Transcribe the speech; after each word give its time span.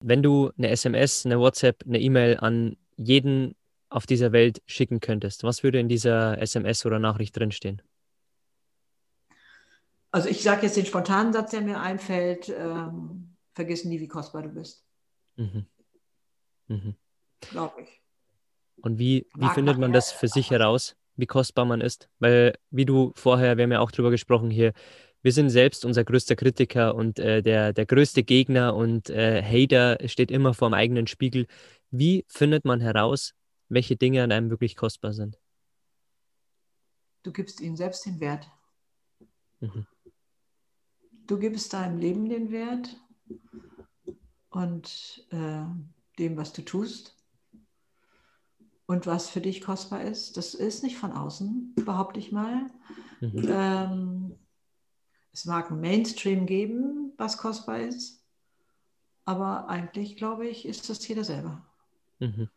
Wenn 0.00 0.22
du 0.22 0.50
eine 0.56 0.70
SMS, 0.70 1.26
eine 1.26 1.38
WhatsApp, 1.38 1.84
eine 1.86 2.00
E-Mail 2.00 2.38
an 2.38 2.76
jeden 2.96 3.54
auf 3.90 4.06
dieser 4.06 4.32
Welt 4.32 4.62
schicken 4.66 5.00
könntest, 5.00 5.44
was 5.44 5.62
würde 5.62 5.80
in 5.80 5.88
dieser 5.88 6.38
SMS 6.38 6.86
oder 6.86 6.98
Nachricht 6.98 7.36
drinstehen? 7.36 7.82
Also 10.12 10.28
ich 10.28 10.42
sage 10.42 10.62
jetzt 10.62 10.76
den 10.76 10.86
spontanen 10.86 11.32
Satz, 11.32 11.52
der 11.52 11.60
mir 11.60 11.80
einfällt, 11.80 12.48
ähm, 12.48 13.36
vergiss 13.52 13.84
nie, 13.84 14.00
wie 14.00 14.08
kostbar 14.08 14.42
du 14.42 14.48
bist. 14.48 14.84
Mhm. 15.36 15.66
Mhm. 16.68 16.94
Glaube 17.40 17.82
ich. 17.82 18.00
Und 18.82 18.98
wie, 18.98 19.26
wie 19.36 19.48
findet 19.50 19.78
man 19.78 19.92
das 19.92 20.12
für 20.12 20.28
sich 20.28 20.50
heraus, 20.50 20.96
wie 21.16 21.26
kostbar 21.26 21.64
man 21.64 21.80
ist? 21.80 22.08
Weil, 22.18 22.54
wie 22.70 22.86
du 22.86 23.12
vorher, 23.14 23.56
wir 23.56 23.64
haben 23.64 23.72
ja 23.72 23.80
auch 23.80 23.90
drüber 23.90 24.10
gesprochen 24.10 24.50
hier, 24.50 24.72
wir 25.22 25.32
sind 25.32 25.50
selbst 25.50 25.84
unser 25.84 26.04
größter 26.04 26.36
Kritiker 26.36 26.94
und 26.94 27.18
äh, 27.18 27.42
der, 27.42 27.72
der 27.72 27.86
größte 27.86 28.22
Gegner 28.22 28.74
und 28.74 29.10
äh, 29.10 29.42
Hater 29.42 29.98
steht 30.08 30.30
immer 30.30 30.54
vor 30.54 30.70
dem 30.70 30.74
eigenen 30.74 31.06
Spiegel. 31.06 31.46
Wie 31.90 32.24
findet 32.28 32.64
man 32.64 32.80
heraus, 32.80 33.34
welche 33.68 33.96
Dinge 33.96 34.22
an 34.22 34.32
einem 34.32 34.50
wirklich 34.50 34.76
kostbar 34.76 35.12
sind? 35.12 35.38
Du 37.22 37.32
gibst 37.32 37.60
ihnen 37.60 37.76
selbst 37.76 38.06
den 38.06 38.18
Wert. 38.20 38.50
Mhm. 39.60 39.86
Du 41.26 41.38
gibst 41.38 41.72
deinem 41.72 41.98
Leben 41.98 42.28
den 42.28 42.50
Wert 42.50 42.96
und 44.48 45.26
äh, 45.30 45.64
dem, 46.18 46.36
was 46.36 46.52
du 46.52 46.62
tust 46.62 47.16
und 48.86 49.06
was 49.06 49.28
für 49.28 49.40
dich 49.40 49.60
kostbar 49.60 50.02
ist. 50.02 50.36
Das 50.36 50.54
ist 50.54 50.82
nicht 50.82 50.96
von 50.96 51.12
außen, 51.12 51.74
behaupte 51.84 52.18
ich 52.18 52.32
mal. 52.32 52.66
Mhm. 53.20 53.46
Ähm, 53.48 54.39
es 55.32 55.44
mag 55.44 55.70
ein 55.70 55.80
Mainstream 55.80 56.46
geben, 56.46 57.12
was 57.16 57.38
kostbar 57.38 57.80
ist, 57.80 58.24
aber 59.24 59.68
eigentlich, 59.68 60.16
glaube 60.16 60.46
ich, 60.48 60.66
ist 60.66 60.88
das 60.90 61.06
jeder 61.06 61.24
selber. 61.24 61.64
Mhm. 62.18 62.48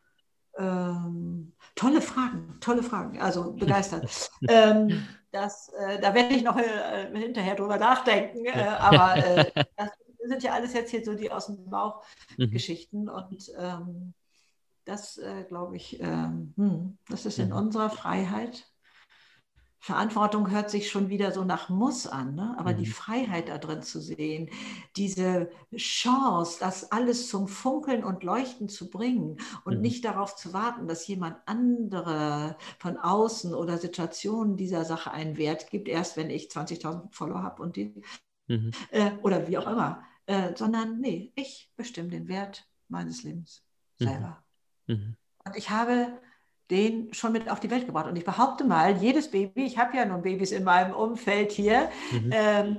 Ähm, 0.58 1.54
tolle 1.76 2.02
Fragen, 2.02 2.58
tolle 2.60 2.84
Fragen, 2.84 3.20
also 3.22 3.54
begeistert. 3.58 4.32
ähm, 4.48 5.08
das, 5.32 5.70
äh, 5.70 6.00
da 6.00 6.14
werde 6.14 6.36
ich 6.36 6.44
noch 6.44 6.58
äh, 6.58 7.12
hinterher 7.14 7.56
drüber 7.56 7.78
nachdenken, 7.78 8.46
äh, 8.46 8.68
aber 8.80 9.18
äh, 9.18 9.52
das 9.78 9.90
sind 10.24 10.44
ja 10.44 10.54
alles 10.54 10.74
jetzt 10.74 10.92
hier 10.92 11.04
so 11.04 11.16
die 11.16 11.32
aus 11.32 11.48
dem 11.48 11.70
Bauch 11.70 12.04
mhm. 12.38 12.52
Geschichten 12.52 13.10
und 13.10 13.52
ähm, 13.58 14.14
das 14.86 15.18
äh, 15.18 15.44
glaube 15.48 15.76
ich, 15.76 16.00
ähm, 16.02 16.54
hm, 16.56 16.98
das 17.10 17.26
ist 17.26 17.40
in 17.40 17.50
mhm. 17.50 17.56
unserer 17.56 17.90
Freiheit 17.90 18.68
Verantwortung 19.84 20.50
hört 20.50 20.70
sich 20.70 20.90
schon 20.90 21.10
wieder 21.10 21.34
so 21.34 21.44
nach 21.44 21.68
Muss 21.68 22.08
an, 22.08 22.36
ne? 22.36 22.56
aber 22.58 22.72
mhm. 22.72 22.78
die 22.78 22.86
Freiheit 22.86 23.50
da 23.50 23.58
drin 23.58 23.82
zu 23.82 24.00
sehen, 24.00 24.50
diese 24.96 25.50
Chance, 25.76 26.56
das 26.62 26.94
alles 26.94 27.28
zum 27.28 27.50
Funkeln 27.50 28.06
und 28.06 28.24
Leuchten 28.24 28.70
zu 28.70 28.90
bringen 28.90 29.42
und 29.66 29.76
mhm. 29.76 29.82
nicht 29.82 30.06
darauf 30.06 30.38
zu 30.38 30.54
warten, 30.54 30.88
dass 30.88 31.06
jemand 31.08 31.36
andere 31.48 32.56
von 32.80 32.96
außen 32.96 33.54
oder 33.54 33.78
Situationen 33.78 34.56
dieser 34.56 34.86
Sache 34.86 35.12
einen 35.12 35.36
Wert 35.36 35.70
gibt, 35.70 35.90
erst 35.90 36.16
wenn 36.16 36.30
ich 36.30 36.48
20.000 36.48 37.10
Follower 37.12 37.44
habe 37.44 37.62
und 37.62 37.76
die, 37.76 38.02
mhm. 38.48 38.72
äh, 38.90 39.12
oder 39.22 39.50
wie 39.50 39.58
auch 39.58 39.68
immer, 39.68 40.02
äh, 40.28 40.56
sondern 40.56 41.02
nee, 41.02 41.34
ich 41.36 41.74
bestimme 41.76 42.08
den 42.08 42.30
Wert 42.30 42.66
meines 42.88 43.24
Lebens 43.24 43.66
mhm. 44.00 44.06
selber. 44.06 44.44
Mhm. 44.88 45.18
Und 45.44 45.58
ich 45.58 45.72
habe 45.72 46.22
den 46.74 47.14
schon 47.14 47.32
mit 47.32 47.50
auf 47.50 47.60
die 47.60 47.70
Welt 47.70 47.86
gebracht. 47.86 48.08
Und 48.08 48.16
ich 48.16 48.26
behaupte 48.26 48.64
mal, 48.64 48.98
jedes 48.98 49.30
Baby, 49.30 49.64
ich 49.64 49.78
habe 49.78 49.96
ja 49.96 50.06
nun 50.06 50.24
Babys 50.24 50.52
in 50.52 50.64
meinem 50.64 50.94
Umfeld 50.94 51.52
hier, 51.52 51.92
mhm. 52.12 52.32
ähm, 52.34 52.78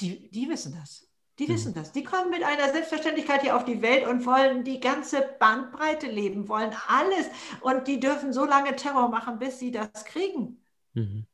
die, 0.00 0.30
die 0.30 0.48
wissen 0.50 0.76
das. 0.78 1.08
Die 1.38 1.46
mhm. 1.46 1.54
wissen 1.54 1.74
das. 1.74 1.92
Die 1.92 2.04
kommen 2.04 2.28
mit 2.28 2.42
einer 2.42 2.70
Selbstverständlichkeit 2.70 3.40
hier 3.40 3.56
auf 3.56 3.64
die 3.64 3.80
Welt 3.80 4.06
und 4.06 4.26
wollen 4.26 4.64
die 4.64 4.80
ganze 4.80 5.22
Bandbreite 5.38 6.08
leben, 6.08 6.46
wollen 6.48 6.74
alles. 6.88 7.26
Und 7.62 7.88
die 7.88 7.98
dürfen 7.98 8.34
so 8.34 8.44
lange 8.44 8.76
Terror 8.76 9.08
machen, 9.08 9.38
bis 9.38 9.58
sie 9.58 9.70
das 9.70 10.04
kriegen. 10.04 10.62
Mhm. 10.92 11.24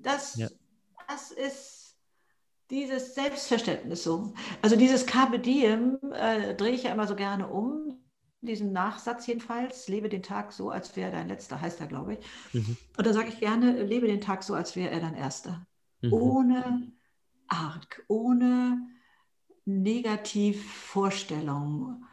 Das, 0.00 0.36
ja. 0.36 0.48
das 1.08 1.32
ist 1.32 1.96
dieses 2.70 3.16
Selbstverständnis 3.16 4.04
so. 4.04 4.32
Also 4.62 4.76
dieses 4.76 5.06
Carpe 5.06 5.40
Diem 5.40 5.98
äh, 6.12 6.54
drehe 6.54 6.72
ich 6.72 6.84
ja 6.84 6.92
immer 6.92 7.08
so 7.08 7.16
gerne 7.16 7.48
um 7.48 7.99
diesen 8.42 8.72
Nachsatz 8.72 9.26
jedenfalls, 9.26 9.88
lebe 9.88 10.08
den 10.08 10.22
Tag 10.22 10.52
so, 10.52 10.70
als 10.70 10.96
wäre 10.96 11.10
dein 11.10 11.28
letzter, 11.28 11.60
heißt 11.60 11.80
er, 11.80 11.86
glaube 11.86 12.14
ich. 12.14 12.20
Mhm. 12.52 12.76
Und 12.96 13.06
da 13.06 13.12
sage 13.12 13.28
ich 13.28 13.40
gerne, 13.40 13.82
lebe 13.82 14.06
den 14.06 14.20
Tag 14.20 14.42
so, 14.42 14.54
als 14.54 14.76
wäre 14.76 14.90
er 14.90 15.00
dein 15.00 15.14
erster. 15.14 15.66
Mhm. 16.00 16.12
Ohne 16.12 16.92
Arg, 17.48 18.04
ohne 18.08 18.80
Negativvorstellung. 19.64 22.04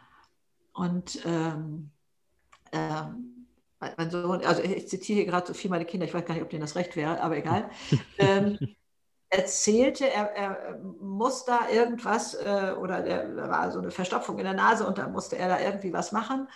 Und 0.74 1.22
ähm, 1.26 1.92
ähm, 2.72 3.48
mein 3.80 4.09
Sohn, 4.09 4.44
also 4.44 4.62
ich 4.62 4.90
zitiere 4.90 5.18
hier 5.18 5.28
gerade 5.28 5.48
so 5.48 5.54
viel 5.54 5.70
meine 5.70 5.86
Kinder, 5.86 6.06
ich 6.06 6.14
weiß 6.14 6.26
gar 6.26 6.34
nicht, 6.34 6.44
ob 6.44 6.50
denen 6.50 6.62
das 6.62 6.76
recht 6.76 6.96
wäre, 6.96 7.22
aber 7.22 7.38
egal. 7.38 7.70
ähm, 8.18 8.58
erzählte, 9.30 10.10
er, 10.10 10.36
er, 10.36 10.80
muss 11.02 11.46
da 11.46 11.70
irgendwas 11.70 12.34
äh, 12.34 12.74
oder 12.80 13.02
da 13.04 13.50
war 13.50 13.72
so 13.72 13.80
eine 13.80 13.92
Verstopfung 13.92 14.38
in 14.38 14.46
der 14.46 14.54
Nase 14.54 14.88
und 14.88 14.98
da 14.98 15.08
musste 15.08 15.38
er 15.38 15.50
da 15.50 15.60
irgendwie 15.60 15.94
was 15.94 16.12
machen. 16.12 16.48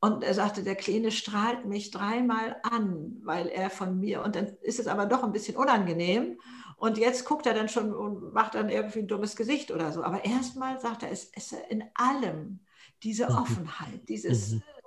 Und 0.00 0.22
er 0.22 0.34
sagte, 0.34 0.62
der 0.62 0.76
Kleine 0.76 1.10
strahlt 1.10 1.64
mich 1.64 1.90
dreimal 1.90 2.56
an, 2.62 3.20
weil 3.24 3.48
er 3.48 3.70
von 3.70 3.98
mir, 3.98 4.22
und 4.22 4.36
dann 4.36 4.48
ist 4.60 4.78
es 4.78 4.86
aber 4.86 5.06
doch 5.06 5.22
ein 5.22 5.32
bisschen 5.32 5.56
unangenehm. 5.56 6.38
Und 6.76 6.98
jetzt 6.98 7.24
guckt 7.24 7.46
er 7.46 7.54
dann 7.54 7.70
schon 7.70 7.94
und 7.94 8.34
macht 8.34 8.54
dann 8.54 8.68
irgendwie 8.68 8.98
ein 8.98 9.08
dummes 9.08 9.36
Gesicht 9.36 9.70
oder 9.70 9.92
so. 9.92 10.02
Aber 10.02 10.24
erstmal 10.24 10.78
sagt 10.78 11.04
er, 11.04 11.10
es 11.10 11.24
ist 11.24 11.54
in 11.70 11.84
allem 11.94 12.60
diese 13.02 13.30
mhm. 13.30 13.36
Offenheit, 13.36 14.08
dieses, 14.08 14.52
mhm. 14.52 14.58
äh, 14.58 14.84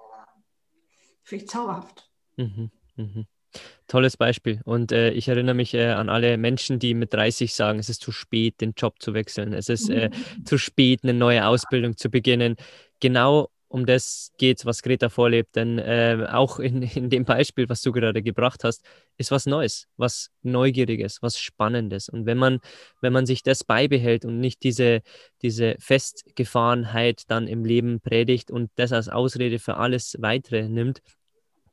finde 1.23 1.45
ich 1.45 1.49
zauberhaft. 1.49 2.11
Mhm. 2.35 2.69
Mhm. 2.95 3.25
Tolles 3.87 4.17
Beispiel. 4.17 4.61
Und 4.65 4.91
äh, 4.91 5.11
ich 5.11 5.27
erinnere 5.27 5.55
mich 5.55 5.73
äh, 5.73 5.87
an 5.87 6.09
alle 6.09 6.37
Menschen, 6.37 6.79
die 6.79 6.93
mit 6.93 7.13
30 7.13 7.53
sagen, 7.53 7.79
es 7.79 7.89
ist 7.89 8.01
zu 8.01 8.11
spät, 8.11 8.61
den 8.61 8.73
Job 8.75 8.95
zu 8.99 9.13
wechseln. 9.13 9.53
Es 9.53 9.69
ist 9.69 9.89
äh, 9.89 10.09
mhm. 10.09 10.45
zu 10.45 10.57
spät, 10.57 11.01
eine 11.03 11.13
neue 11.13 11.45
Ausbildung 11.47 11.95
zu 11.95 12.09
beginnen. 12.09 12.55
Genau 12.99 13.49
um 13.69 13.85
das 13.85 14.31
geht, 14.37 14.65
was 14.65 14.81
Greta 14.81 15.09
vorlebt. 15.09 15.55
Denn 15.55 15.77
äh, 15.77 16.27
auch 16.31 16.59
in, 16.59 16.81
in 16.81 17.09
dem 17.09 17.25
Beispiel, 17.25 17.69
was 17.69 17.81
du 17.81 17.91
gerade 17.91 18.21
gebracht 18.23 18.63
hast, 18.63 18.83
ist 19.17 19.31
was 19.31 19.45
Neues, 19.45 19.87
was 19.97 20.31
Neugieriges, 20.41 21.21
was 21.21 21.39
Spannendes. 21.39 22.09
Und 22.09 22.25
wenn 22.25 22.37
man, 22.37 22.59
wenn 23.01 23.13
man 23.13 23.25
sich 23.25 23.43
das 23.43 23.63
beibehält 23.63 24.25
und 24.25 24.39
nicht 24.39 24.63
diese, 24.63 25.01
diese 25.41 25.75
Festgefahrenheit 25.79 27.23
dann 27.27 27.47
im 27.47 27.65
Leben 27.65 27.99
predigt 27.99 28.51
und 28.51 28.71
das 28.75 28.91
als 28.93 29.09
Ausrede 29.09 29.59
für 29.59 29.77
alles 29.77 30.15
weitere 30.19 30.69
nimmt, 30.69 31.01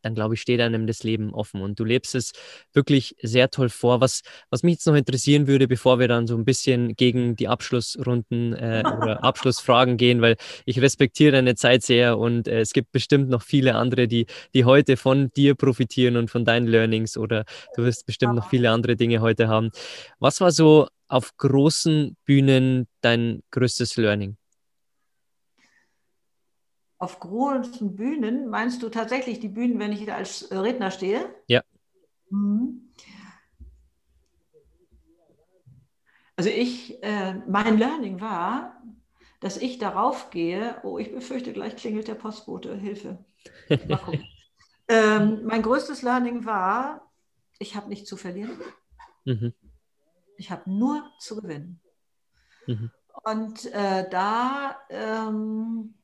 dann 0.05 0.15
glaube 0.15 0.35
ich, 0.35 0.41
steht 0.41 0.61
einem 0.61 0.87
das 0.87 1.03
Leben 1.03 1.33
offen 1.33 1.63
und 1.63 1.79
du 1.81 1.85
lebst 1.85 2.15
es 2.15 2.33
wirklich 2.73 3.17
sehr 3.23 3.51
toll 3.51 3.69
vor. 3.69 4.01
Was, 4.01 4.23
was 4.51 4.63
mich 4.63 4.75
jetzt 4.75 4.87
noch 4.87 4.95
interessieren 4.95 5.47
würde, 5.47 5.67
bevor 5.67 5.99
wir 5.99 6.09
dann 6.09 6.27
so 6.27 6.37
ein 6.37 6.45
bisschen 6.45 6.95
gegen 6.95 7.37
die 7.37 7.49
Abschlussrunden 7.49 8.53
äh, 8.55 8.83
oder 8.99 9.25
Abschlussfragen 9.25 9.97
gehen, 9.97 10.21
weil 10.21 10.37
ich 10.67 10.81
respektiere 10.81 11.33
deine 11.33 11.55
Zeit 11.55 11.83
sehr 11.83 12.19
und 12.19 12.49
äh, 12.49 12.61
es 12.61 12.73
gibt 12.73 12.93
bestimmt 12.93 13.29
noch 13.29 13.43
viele 13.43 13.75
andere, 13.75 14.09
die, 14.09 14.27
die 14.55 14.65
heute 14.65 14.97
von 14.97 15.31
dir 15.37 15.55
profitieren 15.55 16.17
und 16.17 16.31
von 16.31 16.45
deinen 16.45 16.67
Learnings 16.67 17.17
oder 17.17 17.45
du 17.77 17.85
wirst 17.85 18.07
bestimmt 18.07 18.35
noch 18.35 18.51
viele 18.51 18.71
andere 18.71 18.97
Dinge 18.97 19.21
heute 19.21 19.49
haben. 19.49 19.71
Was 20.19 20.41
war 20.41 20.51
so 20.51 20.89
auf 21.09 21.37
großen 21.37 22.17
Bühnen 22.25 22.87
dein 23.01 23.43
größtes 23.51 23.97
Learning? 23.97 24.37
Auf 27.05 27.21
großen 27.21 27.95
Bühnen, 27.95 28.49
meinst 28.49 28.83
du 28.83 28.89
tatsächlich 28.89 29.39
die 29.39 29.49
Bühnen, 29.49 29.79
wenn 29.79 29.93
ich 29.93 30.07
da 30.07 30.17
als 30.17 30.51
Redner 30.51 30.91
stehe? 30.91 31.35
Ja. 31.47 31.63
Mhm. 32.31 32.91
Also 36.37 36.51
ich, 36.51 37.03
äh, 37.03 37.35
mein 37.47 37.79
Learning 37.79 38.21
war, 38.21 38.83
dass 39.41 39.59
ich 39.59 39.79
darauf 39.79 40.31
gehe, 40.31 40.81
oh, 40.83 40.99
ich 40.99 41.13
befürchte, 41.13 41.53
gleich 41.53 41.77
klingelt 41.77 42.09
der 42.09 42.15
Postbote, 42.15 42.75
Hilfe. 42.75 43.23
ähm, 44.89 45.45
mein 45.45 45.63
größtes 45.63 46.03
Learning 46.03 46.47
war, 46.47 47.13
ich 47.59 47.77
habe 47.77 47.91
nichts 47.91 48.09
zu 48.09 48.17
verlieren. 48.17 48.59
Mhm. 49.25 49.53
Ich 50.39 50.51
habe 50.51 50.69
nur 50.69 51.09
zu 51.19 51.37
gewinnen. 51.37 51.81
Mhm. 52.67 52.91
Und 53.25 53.67
äh, 53.67 54.09
da 54.11 54.79
ähm, 54.89 55.95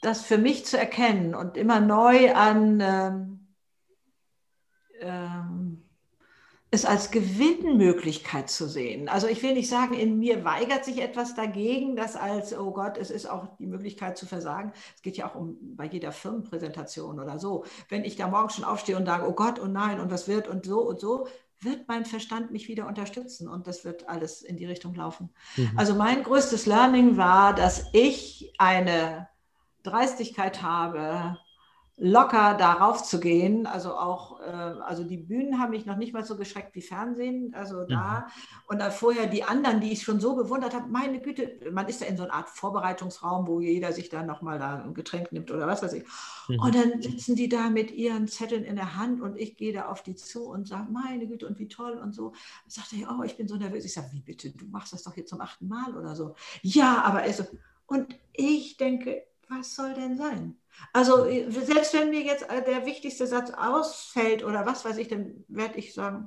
das 0.00 0.22
für 0.22 0.38
mich 0.38 0.64
zu 0.64 0.78
erkennen 0.78 1.34
und 1.34 1.56
immer 1.56 1.80
neu 1.80 2.34
an 2.34 2.80
ähm, 2.80 3.40
ähm, 5.00 5.82
es 6.72 6.84
als 6.84 7.10
Gewinnmöglichkeit 7.10 8.48
zu 8.48 8.68
sehen. 8.68 9.08
Also 9.08 9.26
ich 9.26 9.42
will 9.42 9.54
nicht 9.54 9.68
sagen, 9.68 9.94
in 9.94 10.20
mir 10.20 10.44
weigert 10.44 10.84
sich 10.84 11.02
etwas 11.02 11.34
dagegen, 11.34 11.96
das 11.96 12.14
als, 12.14 12.56
oh 12.56 12.70
Gott, 12.70 12.96
es 12.96 13.10
ist 13.10 13.28
auch 13.28 13.48
die 13.58 13.66
Möglichkeit 13.66 14.16
zu 14.16 14.24
versagen. 14.24 14.72
Es 14.94 15.02
geht 15.02 15.16
ja 15.16 15.28
auch 15.28 15.34
um 15.34 15.58
bei 15.76 15.86
jeder 15.86 16.12
Firmenpräsentation 16.12 17.18
oder 17.18 17.40
so. 17.40 17.64
Wenn 17.88 18.04
ich 18.04 18.14
da 18.14 18.28
morgens 18.28 18.54
schon 18.54 18.64
aufstehe 18.64 18.96
und 18.96 19.06
sage, 19.06 19.28
oh 19.28 19.32
Gott, 19.32 19.60
oh 19.60 19.66
nein, 19.66 19.98
und 19.98 20.12
was 20.12 20.28
wird 20.28 20.46
und 20.46 20.64
so 20.64 20.80
und 20.80 21.00
so, 21.00 21.26
wird 21.58 21.88
mein 21.88 22.04
Verstand 22.04 22.52
mich 22.52 22.68
wieder 22.68 22.86
unterstützen 22.86 23.48
und 23.48 23.66
das 23.66 23.84
wird 23.84 24.08
alles 24.08 24.40
in 24.40 24.56
die 24.56 24.64
Richtung 24.64 24.94
laufen. 24.94 25.30
Mhm. 25.56 25.72
Also 25.76 25.94
mein 25.94 26.22
größtes 26.22 26.66
Learning 26.66 27.16
war, 27.16 27.52
dass 27.52 27.86
ich 27.92 28.54
eine 28.58 29.28
Dreistigkeit 29.82 30.62
habe, 30.62 31.36
locker 32.02 32.54
darauf 32.54 33.02
zu 33.02 33.20
gehen. 33.20 33.66
Also 33.66 33.94
auch, 33.94 34.40
äh, 34.40 34.44
also 34.44 35.04
die 35.04 35.18
Bühnen 35.18 35.60
haben 35.60 35.70
mich 35.70 35.84
noch 35.84 35.98
nicht 35.98 36.14
mal 36.14 36.24
so 36.24 36.34
geschreckt 36.36 36.74
wie 36.74 36.80
Fernsehen. 36.80 37.52
Also 37.54 37.84
da 37.84 38.20
mhm. 38.20 38.62
und 38.68 38.78
dann 38.80 38.90
vorher 38.90 39.26
die 39.26 39.44
anderen, 39.44 39.80
die 39.80 39.92
ich 39.92 40.02
schon 40.02 40.18
so 40.18 40.34
bewundert 40.34 40.74
habe, 40.74 40.88
meine 40.88 41.20
Güte, 41.20 41.60
man 41.70 41.86
ist 41.88 42.00
ja 42.00 42.06
in 42.06 42.16
so 42.16 42.22
einer 42.22 42.32
Art 42.32 42.48
Vorbereitungsraum, 42.48 43.46
wo 43.46 43.60
jeder 43.60 43.92
sich 43.92 44.08
dann 44.08 44.26
nochmal 44.26 44.58
da 44.58 44.82
ein 44.82 44.94
Getränk 44.94 45.30
nimmt 45.30 45.50
oder 45.50 45.66
was 45.66 45.82
weiß 45.82 45.92
ich. 45.92 46.04
Mhm. 46.48 46.60
Und 46.60 46.74
dann 46.74 47.02
sitzen 47.02 47.36
die 47.36 47.50
da 47.50 47.68
mit 47.68 47.90
ihren 47.90 48.28
Zetteln 48.28 48.64
in 48.64 48.76
der 48.76 48.96
Hand 48.96 49.20
und 49.20 49.36
ich 49.38 49.58
gehe 49.58 49.74
da 49.74 49.88
auf 49.88 50.02
die 50.02 50.14
zu 50.14 50.48
und 50.48 50.66
sage, 50.66 50.90
meine 50.90 51.26
Güte, 51.26 51.46
und 51.46 51.58
wie 51.58 51.68
toll 51.68 52.00
und 52.02 52.14
so. 52.14 52.30
Dann 52.30 52.70
sagt 52.70 52.94
er, 52.94 53.14
oh, 53.14 53.22
ich 53.24 53.36
bin 53.36 53.46
so 53.46 53.56
nervös. 53.56 53.84
Ich 53.84 53.92
sage, 53.92 54.08
wie 54.12 54.20
bitte, 54.20 54.50
du 54.50 54.64
machst 54.68 54.94
das 54.94 55.02
doch 55.02 55.18
jetzt 55.18 55.28
zum 55.28 55.42
achten 55.42 55.68
Mal 55.68 55.94
oder 55.94 56.16
so. 56.16 56.34
Ja, 56.62 57.02
aber 57.04 57.18
also, 57.18 57.44
und 57.86 58.16
ich 58.32 58.78
denke, 58.78 59.24
was 59.50 59.74
soll 59.74 59.94
denn 59.94 60.16
sein? 60.16 60.56
Also 60.92 61.26
selbst 61.50 61.92
wenn 61.94 62.10
mir 62.10 62.22
jetzt 62.22 62.48
äh, 62.48 62.64
der 62.64 62.86
wichtigste 62.86 63.26
Satz 63.26 63.50
ausfällt 63.50 64.44
oder 64.44 64.64
was 64.64 64.84
weiß 64.84 64.96
ich, 64.96 65.08
dann 65.08 65.44
werde 65.48 65.78
ich 65.78 65.92
sagen, 65.92 66.24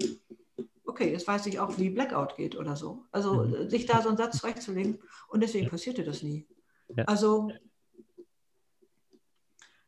okay, 0.85 1.11
jetzt 1.11 1.27
weiß 1.27 1.45
ich 1.47 1.59
auch, 1.59 1.77
wie 1.77 1.89
Blackout 1.89 2.35
geht 2.35 2.55
oder 2.55 2.75
so. 2.75 3.05
Also 3.11 3.45
mhm. 3.45 3.69
sich 3.69 3.85
da 3.85 4.01
so 4.01 4.09
einen 4.09 4.17
Satz 4.17 4.39
zurechtzulegen 4.39 4.99
und 5.29 5.41
deswegen 5.41 5.69
passierte 5.69 6.03
das 6.03 6.21
nie. 6.21 6.47
Ja. 6.95 7.05
Also 7.05 7.49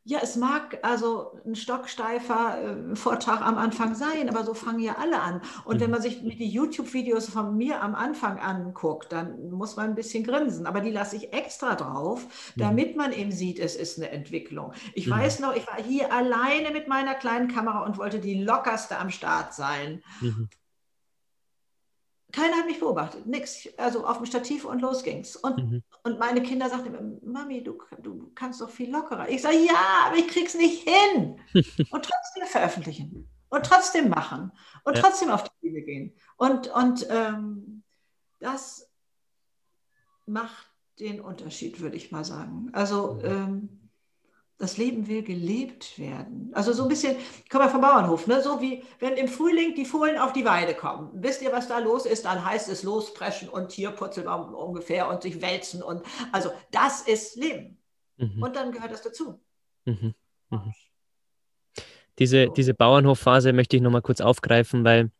ja, 0.08 0.20
es 0.22 0.36
mag 0.36 0.78
also 0.82 1.32
ein 1.44 1.56
stocksteifer 1.56 2.92
äh, 2.92 2.96
Vortrag 2.96 3.40
am 3.40 3.58
Anfang 3.58 3.96
sein, 3.96 4.28
aber 4.28 4.44
so 4.44 4.54
fangen 4.54 4.78
ja 4.78 4.98
alle 5.00 5.20
an. 5.20 5.40
Und 5.64 5.76
mhm. 5.76 5.80
wenn 5.80 5.90
man 5.90 6.00
sich 6.00 6.22
die 6.22 6.48
YouTube-Videos 6.48 7.28
von 7.28 7.56
mir 7.56 7.82
am 7.82 7.96
Anfang 7.96 8.38
anguckt, 8.38 9.10
dann 9.10 9.50
muss 9.50 9.74
man 9.74 9.86
ein 9.86 9.94
bisschen 9.96 10.22
grinsen. 10.22 10.66
Aber 10.66 10.80
die 10.80 10.92
lasse 10.92 11.16
ich 11.16 11.32
extra 11.32 11.74
drauf, 11.74 12.24
mhm. 12.54 12.60
damit 12.60 12.96
man 12.96 13.12
eben 13.12 13.32
sieht, 13.32 13.58
es 13.58 13.74
ist 13.74 13.98
eine 13.98 14.10
Entwicklung. 14.10 14.72
Ich 14.94 15.08
mhm. 15.08 15.10
weiß 15.10 15.40
noch, 15.40 15.56
ich 15.56 15.66
war 15.66 15.82
hier 15.82 16.12
alleine 16.12 16.70
mit 16.70 16.86
meiner 16.86 17.14
kleinen 17.14 17.48
Kamera 17.48 17.84
und 17.84 17.98
wollte 17.98 18.20
die 18.20 18.40
lockerste 18.40 18.98
am 18.98 19.10
Start 19.10 19.54
sein. 19.54 20.04
Mhm. 20.20 20.48
Keiner 22.36 22.58
hat 22.58 22.66
mich 22.66 22.80
beobachtet, 22.80 23.26
nix. 23.26 23.66
Also 23.78 24.06
auf 24.06 24.18
dem 24.18 24.26
Stativ 24.26 24.66
und 24.66 24.82
los 24.82 25.02
ging's. 25.02 25.36
Und, 25.36 25.56
mhm. 25.56 25.82
und 26.02 26.18
meine 26.18 26.42
Kinder 26.42 26.68
sagten 26.68 26.94
immer, 26.94 27.00
Mami, 27.22 27.64
du, 27.64 27.78
du 28.02 28.30
kannst 28.34 28.60
doch 28.60 28.68
viel 28.68 28.90
lockerer. 28.90 29.30
Ich 29.30 29.40
sage, 29.40 29.56
ja, 29.56 30.04
aber 30.06 30.16
ich 30.16 30.28
krieg's 30.28 30.54
nicht 30.54 30.86
hin. 30.86 31.40
und 31.54 32.04
trotzdem 32.04 32.46
veröffentlichen. 32.46 33.26
Und 33.48 33.64
trotzdem 33.64 34.10
machen. 34.10 34.52
Und 34.84 34.98
ja. 34.98 35.02
trotzdem 35.02 35.30
auf 35.30 35.44
die 35.44 35.50
Bühne 35.62 35.80
gehen. 35.80 36.14
Und, 36.36 36.68
und 36.68 37.06
ähm, 37.08 37.82
das 38.38 38.90
macht 40.26 40.66
den 40.98 41.22
Unterschied, 41.22 41.80
würde 41.80 41.96
ich 41.96 42.12
mal 42.12 42.24
sagen. 42.24 42.68
Also 42.74 43.14
mhm. 43.14 43.24
ähm, 43.24 43.85
das 44.58 44.78
Leben 44.78 45.06
will 45.06 45.22
gelebt 45.22 45.98
werden. 45.98 46.50
Also 46.54 46.72
so 46.72 46.84
ein 46.84 46.88
bisschen, 46.88 47.16
ich 47.44 47.50
komme 47.50 47.64
ja 47.64 47.70
vom 47.70 47.82
Bauernhof, 47.82 48.26
ne? 48.26 48.42
so 48.42 48.60
wie 48.60 48.82
wenn 48.98 49.14
im 49.14 49.28
Frühling 49.28 49.74
die 49.74 49.84
Fohlen 49.84 50.16
auf 50.16 50.32
die 50.32 50.44
Weide 50.44 50.74
kommen. 50.74 51.10
Wisst 51.14 51.42
ihr, 51.42 51.52
was 51.52 51.68
da 51.68 51.78
los 51.78 52.06
ist? 52.06 52.24
Dann 52.24 52.42
heißt 52.44 52.68
es 52.70 52.82
lospreschen 52.82 53.48
und 53.48 53.68
Tierputzelbaum 53.68 54.54
ungefähr 54.54 55.08
und 55.10 55.22
sich 55.22 55.42
wälzen. 55.42 55.82
Und 55.82 56.02
also 56.32 56.50
das 56.70 57.02
ist 57.02 57.36
Leben. 57.36 57.78
Mhm. 58.16 58.42
Und 58.42 58.56
dann 58.56 58.72
gehört 58.72 58.92
das 58.92 59.02
dazu. 59.02 59.40
Mhm. 59.84 60.14
Mhm. 60.50 60.72
Diese, 62.18 62.48
diese 62.48 62.72
Bauernhofphase 62.72 63.52
möchte 63.52 63.76
ich 63.76 63.82
nochmal 63.82 64.00
kurz 64.00 64.22
aufgreifen, 64.22 64.84
weil 64.84 65.10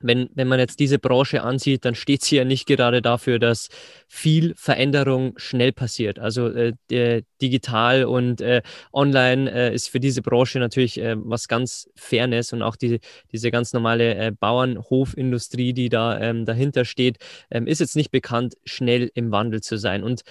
wenn, 0.00 0.30
wenn 0.34 0.48
man 0.48 0.58
jetzt 0.58 0.80
diese 0.80 0.98
Branche 0.98 1.42
ansieht, 1.42 1.84
dann 1.84 1.94
steht 1.94 2.22
sie 2.22 2.36
ja 2.36 2.44
nicht 2.44 2.66
gerade 2.66 3.02
dafür, 3.02 3.38
dass 3.38 3.68
viel 4.06 4.54
Veränderung 4.56 5.34
schnell 5.36 5.72
passiert. 5.72 6.18
Also 6.18 6.48
äh, 6.48 7.22
digital 7.40 8.04
und 8.04 8.40
äh, 8.40 8.62
online 8.92 9.50
äh, 9.50 9.74
ist 9.74 9.88
für 9.88 10.00
diese 10.00 10.22
Branche 10.22 10.58
natürlich 10.58 11.00
äh, 11.00 11.16
was 11.18 11.48
ganz 11.48 11.88
Fairness 11.96 12.52
und 12.52 12.62
auch 12.62 12.76
die, 12.76 13.00
diese 13.32 13.50
ganz 13.50 13.72
normale 13.72 14.14
äh, 14.14 14.32
Bauernhofindustrie, 14.32 15.72
die 15.72 15.88
da 15.88 16.20
ähm, 16.20 16.44
dahinter 16.44 16.84
steht, 16.84 17.18
ähm, 17.50 17.66
ist 17.66 17.80
jetzt 17.80 17.96
nicht 17.96 18.10
bekannt, 18.10 18.56
schnell 18.64 19.10
im 19.14 19.30
Wandel 19.30 19.60
zu 19.60 19.78
sein. 19.78 20.02
Und 20.02 20.22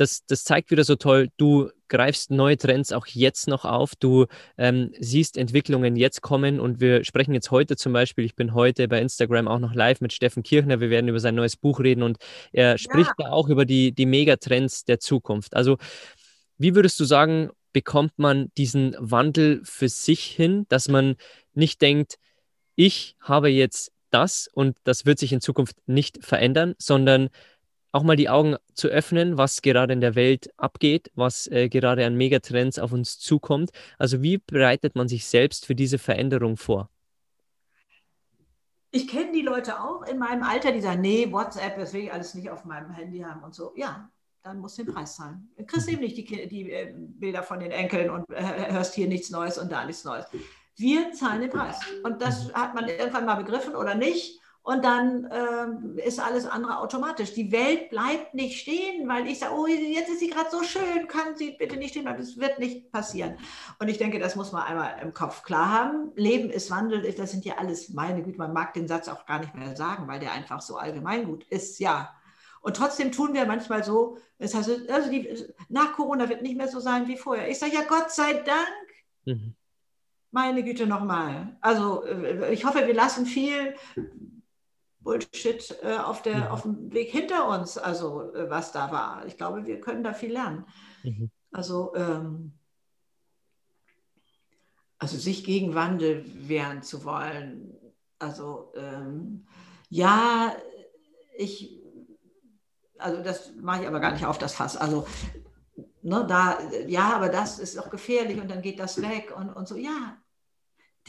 das, 0.00 0.24
das 0.24 0.44
zeigt 0.44 0.70
wieder 0.70 0.84
so 0.84 0.96
toll, 0.96 1.28
du 1.36 1.70
greifst 1.88 2.30
neue 2.30 2.56
Trends 2.56 2.90
auch 2.92 3.06
jetzt 3.06 3.48
noch 3.48 3.66
auf, 3.66 3.94
du 3.94 4.26
ähm, 4.56 4.92
siehst 4.98 5.36
Entwicklungen 5.36 5.96
jetzt 5.96 6.22
kommen 6.22 6.58
und 6.58 6.80
wir 6.80 7.04
sprechen 7.04 7.34
jetzt 7.34 7.50
heute 7.50 7.76
zum 7.76 7.92
Beispiel, 7.92 8.24
ich 8.24 8.34
bin 8.34 8.54
heute 8.54 8.88
bei 8.88 9.00
Instagram 9.00 9.46
auch 9.46 9.58
noch 9.58 9.74
live 9.74 10.00
mit 10.00 10.14
Steffen 10.14 10.42
Kirchner, 10.42 10.80
wir 10.80 10.88
werden 10.88 11.08
über 11.08 11.20
sein 11.20 11.34
neues 11.34 11.56
Buch 11.56 11.80
reden 11.80 12.02
und 12.02 12.16
er 12.52 12.78
spricht 12.78 13.12
ja. 13.18 13.26
da 13.26 13.30
auch 13.30 13.48
über 13.48 13.66
die, 13.66 13.92
die 13.92 14.06
Megatrends 14.06 14.84
der 14.84 15.00
Zukunft. 15.00 15.54
Also 15.54 15.76
wie 16.56 16.74
würdest 16.74 16.98
du 16.98 17.04
sagen, 17.04 17.50
bekommt 17.72 18.18
man 18.18 18.50
diesen 18.56 18.96
Wandel 18.98 19.60
für 19.64 19.90
sich 19.90 20.24
hin, 20.24 20.64
dass 20.70 20.88
man 20.88 21.16
nicht 21.52 21.82
denkt, 21.82 22.18
ich 22.74 23.16
habe 23.20 23.50
jetzt 23.50 23.92
das 24.10 24.48
und 24.52 24.76
das 24.84 25.04
wird 25.04 25.18
sich 25.18 25.32
in 25.32 25.42
Zukunft 25.42 25.76
nicht 25.86 26.24
verändern, 26.24 26.74
sondern 26.78 27.28
auch 27.92 28.02
mal 28.02 28.16
die 28.16 28.28
Augen 28.28 28.56
zu 28.74 28.88
öffnen, 28.88 29.36
was 29.36 29.62
gerade 29.62 29.92
in 29.92 30.00
der 30.00 30.14
Welt 30.14 30.50
abgeht, 30.56 31.10
was 31.14 31.46
äh, 31.48 31.68
gerade 31.68 32.06
an 32.06 32.16
Megatrends 32.16 32.78
auf 32.78 32.92
uns 32.92 33.18
zukommt. 33.18 33.70
Also 33.98 34.22
wie 34.22 34.38
bereitet 34.38 34.94
man 34.94 35.08
sich 35.08 35.26
selbst 35.26 35.66
für 35.66 35.74
diese 35.74 35.98
Veränderung 35.98 36.56
vor? 36.56 36.88
Ich 38.92 39.06
kenne 39.06 39.32
die 39.32 39.42
Leute 39.42 39.80
auch 39.80 40.02
in 40.02 40.18
meinem 40.18 40.42
Alter, 40.42 40.72
die 40.72 40.80
sagen, 40.80 41.00
nee, 41.00 41.30
WhatsApp, 41.30 41.76
das 41.76 41.92
will 41.92 42.04
ich 42.04 42.12
alles 42.12 42.34
nicht 42.34 42.50
auf 42.50 42.64
meinem 42.64 42.90
Handy 42.90 43.20
haben 43.20 43.42
und 43.44 43.54
so. 43.54 43.72
Ja, 43.76 44.10
dann 44.42 44.58
musst 44.58 44.78
du 44.78 44.84
den 44.84 44.94
Preis 44.94 45.16
zahlen. 45.16 45.48
Du 45.56 45.64
kriegst 45.64 45.86
mhm. 45.86 45.94
eben 45.94 46.02
nicht 46.02 46.16
die, 46.16 46.48
die 46.48 46.72
äh, 46.72 46.92
Bilder 46.96 47.42
von 47.42 47.60
den 47.60 47.70
Enkeln 47.70 48.10
und 48.10 48.28
äh, 48.30 48.72
hörst 48.72 48.94
hier 48.94 49.06
nichts 49.06 49.30
Neues 49.30 49.58
und 49.58 49.70
da 49.70 49.84
nichts 49.84 50.04
Neues. 50.04 50.26
Wir 50.76 51.12
zahlen 51.12 51.42
den 51.42 51.50
Preis. 51.50 51.78
Und 52.02 52.22
das 52.22 52.48
mhm. 52.48 52.52
hat 52.54 52.74
man 52.74 52.88
irgendwann 52.88 53.26
mal 53.26 53.36
begriffen 53.36 53.76
oder 53.76 53.94
nicht 53.94 54.39
und 54.62 54.84
dann 54.84 55.28
ähm, 55.32 55.98
ist 56.04 56.20
alles 56.20 56.44
andere 56.44 56.78
automatisch. 56.78 57.32
Die 57.32 57.50
Welt 57.50 57.88
bleibt 57.88 58.34
nicht 58.34 58.60
stehen, 58.60 59.08
weil 59.08 59.26
ich 59.26 59.38
sage, 59.38 59.54
oh, 59.54 59.66
jetzt 59.66 60.10
ist 60.10 60.20
sie 60.20 60.28
gerade 60.28 60.50
so 60.50 60.62
schön, 60.62 61.08
kann 61.08 61.34
sie 61.34 61.52
bitte 61.52 61.76
nicht 61.76 61.90
stehen 61.90 62.04
bleiben. 62.04 62.18
Das 62.18 62.36
wird 62.36 62.58
nicht 62.58 62.92
passieren. 62.92 63.38
Und 63.78 63.88
ich 63.88 63.96
denke, 63.96 64.18
das 64.18 64.36
muss 64.36 64.52
man 64.52 64.64
einmal 64.64 64.96
im 65.02 65.14
Kopf 65.14 65.42
klar 65.44 65.72
haben. 65.72 66.12
Leben 66.14 66.50
ist 66.50 66.70
Wandel, 66.70 67.10
das 67.12 67.30
sind 67.30 67.46
ja 67.46 67.54
alles, 67.56 67.88
meine 67.88 68.22
Güte, 68.22 68.36
man 68.38 68.52
mag 68.52 68.74
den 68.74 68.86
Satz 68.86 69.08
auch 69.08 69.24
gar 69.24 69.40
nicht 69.40 69.54
mehr 69.54 69.74
sagen, 69.76 70.06
weil 70.08 70.20
der 70.20 70.32
einfach 70.32 70.60
so 70.60 70.76
allgemeingut 70.76 71.44
ist, 71.44 71.78
ja. 71.80 72.14
Und 72.60 72.76
trotzdem 72.76 73.10
tun 73.12 73.32
wir 73.32 73.46
manchmal 73.46 73.82
so, 73.82 74.18
das 74.38 74.54
heißt, 74.54 74.90
also 74.90 75.10
die, 75.10 75.46
nach 75.70 75.94
Corona 75.94 76.28
wird 76.28 76.42
nicht 76.42 76.56
mehr 76.56 76.68
so 76.68 76.80
sein 76.80 77.08
wie 77.08 77.16
vorher. 77.16 77.48
Ich 77.48 77.58
sage 77.58 77.72
ja, 77.72 77.82
Gott 77.88 78.10
sei 78.10 78.34
Dank. 78.34 78.68
Mhm. 79.24 79.54
Meine 80.30 80.62
Güte 80.62 80.86
nochmal. 80.86 81.56
Also 81.62 82.04
äh, 82.04 82.52
ich 82.52 82.64
hoffe, 82.66 82.86
wir 82.86 82.94
lassen 82.94 83.24
viel 83.24 83.74
Bullshit 85.00 85.78
äh, 85.82 85.96
auf, 85.96 86.22
der, 86.22 86.36
mhm. 86.36 86.46
auf 86.48 86.62
dem 86.62 86.92
Weg 86.92 87.10
hinter 87.10 87.48
uns, 87.48 87.78
also 87.78 88.32
äh, 88.34 88.50
was 88.50 88.72
da 88.72 88.92
war. 88.92 89.26
Ich 89.26 89.36
glaube, 89.36 89.66
wir 89.66 89.80
können 89.80 90.04
da 90.04 90.12
viel 90.12 90.32
lernen. 90.32 90.66
Mhm. 91.02 91.30
Also, 91.52 91.94
ähm, 91.96 92.52
also 94.98 95.16
sich 95.16 95.44
gegen 95.44 95.74
Wandel 95.74 96.24
wehren 96.48 96.82
zu 96.82 97.04
wollen. 97.04 97.74
Also 98.18 98.72
ähm, 98.76 99.46
ja, 99.88 100.54
ich, 101.36 101.80
also 102.98 103.22
das 103.22 103.52
mache 103.56 103.82
ich 103.82 103.88
aber 103.88 104.00
gar 104.00 104.12
nicht 104.12 104.26
auf 104.26 104.36
das 104.36 104.54
Fass. 104.54 104.76
Also 104.76 105.06
ne, 106.02 106.26
da, 106.28 106.58
ja, 106.86 107.14
aber 107.14 107.30
das 107.30 107.58
ist 107.58 107.78
auch 107.78 107.90
gefährlich 107.90 108.40
und 108.40 108.50
dann 108.50 108.62
geht 108.62 108.78
das 108.78 109.00
weg 109.00 109.32
und, 109.34 109.50
und 109.50 109.66
so. 109.66 109.76
Ja, 109.76 110.18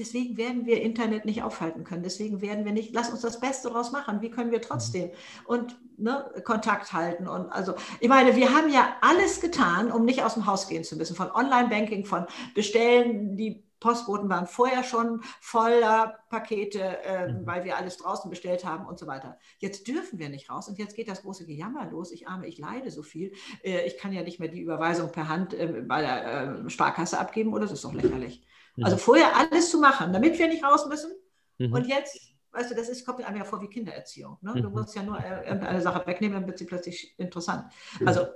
deswegen 0.01 0.35
werden 0.35 0.65
wir 0.65 0.81
Internet 0.81 1.25
nicht 1.25 1.43
aufhalten 1.43 1.83
können. 1.83 2.01
Deswegen 2.01 2.41
werden 2.41 2.65
wir 2.65 2.71
nicht, 2.71 2.93
lass 2.93 3.11
uns 3.11 3.21
das 3.21 3.39
Beste 3.39 3.69
daraus 3.69 3.91
machen. 3.91 4.21
Wie 4.21 4.31
können 4.31 4.51
wir 4.51 4.61
trotzdem 4.61 5.11
und 5.45 5.79
ne, 5.97 6.25
Kontakt 6.43 6.91
halten? 6.91 7.27
Und 7.27 7.51
also, 7.51 7.75
ich 7.99 8.09
meine, 8.09 8.35
wir 8.35 8.53
haben 8.53 8.69
ja 8.69 8.95
alles 9.01 9.39
getan, 9.41 9.91
um 9.91 10.03
nicht 10.03 10.23
aus 10.23 10.33
dem 10.33 10.47
Haus 10.47 10.67
gehen 10.67 10.83
zu 10.83 10.95
müssen. 10.97 11.15
Von 11.15 11.31
Online-Banking, 11.31 12.05
von 12.05 12.25
Bestellen, 12.55 13.37
die 13.37 13.63
Postboten 13.79 14.29
waren 14.29 14.47
vorher 14.47 14.83
schon 14.83 15.21
voller 15.39 16.19
Pakete, 16.29 17.03
äh, 17.03 17.33
weil 17.43 17.63
wir 17.63 17.77
alles 17.77 17.97
draußen 17.97 18.29
bestellt 18.29 18.63
haben 18.63 18.85
und 18.85 18.97
so 18.97 19.07
weiter. 19.07 19.37
Jetzt 19.57 19.87
dürfen 19.87 20.19
wir 20.19 20.29
nicht 20.29 20.49
raus 20.49 20.67
und 20.67 20.77
jetzt 20.77 20.95
geht 20.95 21.09
das 21.09 21.23
große 21.23 21.45
Gejammer 21.45 21.89
los. 21.89 22.11
Ich 22.11 22.27
arme, 22.27 22.47
ich 22.47 22.57
leide 22.57 22.91
so 22.91 23.03
viel. 23.03 23.33
Äh, 23.63 23.85
ich 23.87 23.97
kann 23.97 24.13
ja 24.13 24.21
nicht 24.23 24.39
mehr 24.39 24.49
die 24.49 24.61
Überweisung 24.61 25.11
per 25.11 25.27
Hand 25.27 25.53
äh, 25.53 25.83
bei 25.85 26.01
der 26.01 26.43
ähm, 26.43 26.69
Sparkasse 26.69 27.19
abgeben 27.19 27.53
oder 27.53 27.63
das 27.63 27.71
ist 27.71 27.83
doch 27.83 27.93
lächerlich. 27.93 28.43
Mhm. 28.81 28.85
Also 28.85 28.97
vorher 28.97 29.35
alles 29.35 29.71
zu 29.71 29.79
machen, 29.79 30.13
damit 30.13 30.37
wir 30.37 30.47
nicht 30.47 30.63
raus 30.63 30.85
müssen. 30.87 31.11
Mhm. 31.57 31.73
Und 31.73 31.87
jetzt, 31.87 32.19
weißt 32.51 32.71
du, 32.71 32.75
das 32.75 32.89
ist, 32.89 33.05
kommt 33.05 33.23
einem 33.23 33.37
ja 33.37 33.43
vor 33.43 33.61
wie 33.61 33.67
Kindererziehung. 33.67 34.37
Ne? 34.41 34.53
Du 34.61 34.69
mhm. 34.69 34.75
musst 34.75 34.95
ja 34.95 35.03
nur 35.03 35.17
äh, 35.19 35.45
irgendeine 35.45 35.81
Sache 35.81 36.05
wegnehmen, 36.05 36.39
dann 36.39 36.47
wird 36.47 36.57
sie 36.57 36.65
plötzlich 36.65 37.15
interessant. 37.17 37.71
Also 38.05 38.27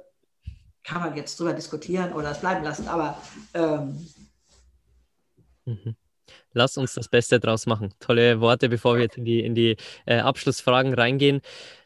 kann 0.84 1.02
man 1.02 1.16
jetzt 1.18 1.40
drüber 1.40 1.54
diskutieren 1.54 2.14
oder 2.14 2.32
es 2.32 2.40
bleiben 2.40 2.64
lassen, 2.64 2.88
aber 2.88 3.20
ähm, 3.56 4.08
Mhm. 5.66 5.96
Lass 6.54 6.78
uns 6.78 6.94
das 6.94 7.10
Beste 7.10 7.40
draus 7.40 7.66
machen. 7.66 7.94
Tolle 8.00 8.40
Worte, 8.40 8.70
bevor 8.70 8.96
wir 8.96 9.04
jetzt 9.04 9.18
in 9.18 9.26
die, 9.26 9.42
in 9.42 9.56
die 9.56 9.76
äh, 10.06 10.20
Abschlussfragen 10.20 10.94
reingehen. 10.94 11.42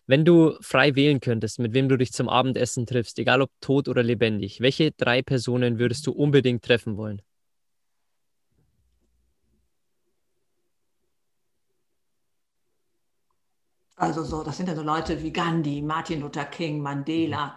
Wenn 0.05 0.25
du 0.25 0.55
frei 0.61 0.95
wählen 0.95 1.19
könntest, 1.19 1.59
mit 1.59 1.73
wem 1.73 1.89
du 1.89 1.97
dich 1.97 2.11
zum 2.11 2.29
Abendessen 2.29 2.85
triffst, 2.85 3.19
egal 3.19 3.41
ob 3.41 3.51
tot 3.61 3.87
oder 3.87 4.03
lebendig, 4.03 4.59
welche 4.61 4.91
drei 4.91 5.21
Personen 5.21 5.79
würdest 5.79 6.07
du 6.07 6.11
unbedingt 6.11 6.63
treffen 6.63 6.97
wollen? 6.97 7.21
Also 13.99 14.23
so, 14.23 14.43
das 14.43 14.55
sind 14.55 14.69
ja 14.69 14.75
so 14.75 14.81
Leute 14.81 15.21
wie 15.21 15.33
Gandhi, 15.33 15.81
Martin 15.81 16.21
Luther 16.21 16.45
King, 16.45 16.81
Mandela, 16.81 17.47
mhm. 17.47 17.51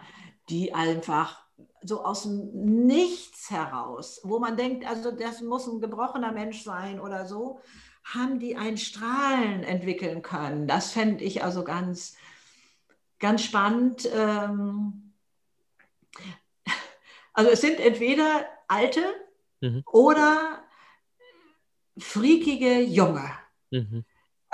die 0.49 0.75
einfach 0.75 1.41
so 1.83 2.05
aus 2.05 2.25
dem 2.25 2.87
Nichts 2.87 3.49
heraus, 3.51 4.21
wo 4.25 4.41
man 4.41 4.57
denkt, 4.57 4.85
also 4.85 5.13
das 5.13 5.41
muss 5.41 5.69
ein 5.69 5.81
gebrochener 5.81 6.33
Mensch 6.33 6.65
sein 6.65 6.99
oder 6.99 7.27
so, 7.27 7.61
haben 8.03 8.41
die 8.41 8.57
ein 8.57 8.77
Strahlen 8.77 9.63
entwickeln 9.63 10.23
können. 10.23 10.67
Das 10.67 10.91
fände 10.91 11.23
ich 11.23 11.45
also 11.45 11.63
ganz, 11.63 12.17
ganz 13.21 13.45
spannend. 13.45 14.09
Ähm, 14.13 15.13
also 17.33 17.51
es 17.51 17.61
sind 17.61 17.79
entweder 17.79 18.47
alte 18.67 19.05
mhm. 19.61 19.85
oder 19.93 20.65
freakige 21.97 22.81
Junge. 22.81 23.31
Mhm. 23.71 24.05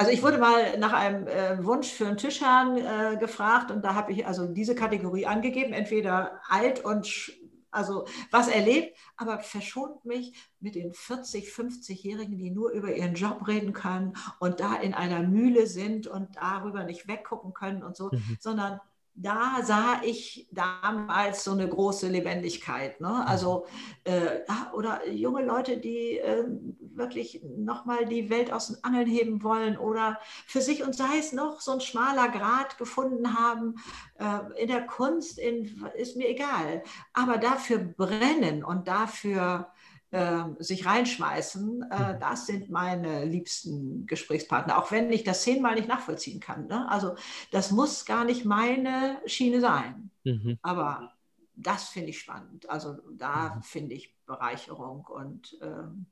Also 0.01 0.13
ich 0.13 0.23
wurde 0.23 0.39
mal 0.39 0.79
nach 0.79 0.93
einem 0.93 1.27
äh, 1.27 1.65
Wunsch 1.65 1.89
für 1.89 2.07
einen 2.07 2.17
Tischherrn 2.17 2.77
äh, 2.77 3.17
gefragt 3.19 3.73
und 3.73 3.85
da 3.85 3.95
habe 3.97 4.13
ich 4.13 4.25
also 4.25 4.47
diese 4.47 4.77
Kategorie 4.77 5.27
angegeben, 5.27 5.73
entweder 5.73 6.41
alt 6.49 6.85
und 6.85 7.33
also 7.73 8.07
was 8.31 8.47
erlebt, 8.47 8.97
aber 9.17 9.41
verschont 9.41 10.05
mich 10.05 10.39
mit 10.61 10.77
den 10.77 10.95
40, 10.95 11.49
50-Jährigen, 11.49 12.39
die 12.39 12.53
nur 12.53 12.71
über 12.71 12.95
ihren 12.95 13.15
Job 13.15 13.49
reden 13.49 13.73
können 13.73 14.15
und 14.39 14.61
da 14.61 14.77
in 14.77 14.95
einer 14.95 15.25
Mühle 15.25 15.67
sind 15.67 16.07
und 16.07 16.37
darüber 16.37 16.85
nicht 16.85 17.09
weggucken 17.09 17.53
können 17.53 17.83
und 17.83 17.97
so, 17.97 18.11
mhm. 18.13 18.37
sondern 18.39 18.81
da 19.21 19.63
sah 19.65 20.01
ich 20.05 20.49
damals 20.53 21.43
so 21.43 21.51
eine 21.51 21.69
große 21.69 22.09
Lebendigkeit. 22.09 23.01
Ne? 23.01 23.27
Also, 23.27 23.67
äh, 24.05 24.41
oder 24.73 25.09
junge 25.09 25.45
Leute, 25.45 25.79
die 25.79 26.19
äh, 26.19 26.45
wirklich 26.81 27.43
nochmal 27.57 28.07
die 28.07 28.31
Welt 28.31 28.53
aus 28.53 28.69
den 28.69 28.85
Angeln 28.85 29.09
heben 29.09 29.43
wollen 29.43 29.77
oder 29.77 30.21
für 30.47 30.61
sich 30.61 30.85
und 30.85 30.95
sei 30.95 31.19
es 31.19 31.33
noch 31.33 31.61
so 31.61 31.73
ein 31.73 31.81
schmaler 31.81 32.29
Grad 32.29 32.79
gefunden 32.79 33.37
haben 33.37 33.75
äh, 34.19 34.63
in 34.63 34.69
der 34.69 34.87
Kunst, 34.87 35.39
in, 35.39 35.85
ist 35.97 36.17
mir 36.17 36.29
egal. 36.29 36.85
Aber 37.13 37.39
dafür 37.39 37.79
brennen 37.79 38.63
und 38.63 38.87
dafür 38.87 39.73
ähm, 40.11 40.57
sich 40.59 40.87
reinschmeißen, 40.87 41.83
äh, 41.91 42.15
mhm. 42.15 42.21
das 42.21 42.47
sind 42.47 42.71
meine 42.71 43.25
liebsten 43.25 44.07
Gesprächspartner, 44.07 44.79
auch 44.79 44.91
wenn 44.91 45.13
ich 45.13 45.25
das 45.25 45.43
zehnmal 45.43 45.75
nicht 45.75 45.89
nachvollziehen 45.89 46.41
kann. 46.41 46.67
Ne? 46.67 46.91
Also 46.91 47.15
das 47.51 47.71
muss 47.71 48.07
gar 48.07 48.25
nicht 48.25 48.45
meine 48.45 49.21
Schiene 49.27 49.61
sein. 49.61 50.11
Mhm. 50.25 50.59
Aber 50.63 51.13
das 51.55 51.89
finde 51.89 52.11
ich 52.11 52.21
spannend. 52.21 52.69
Also 52.71 52.97
da 53.13 53.57
mhm. 53.57 53.63
finde 53.63 53.95
ich 53.95 54.17
Bereicherung 54.25 55.05
und 55.05 55.59
ähm, 55.61 56.07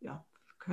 ja, 0.00 0.24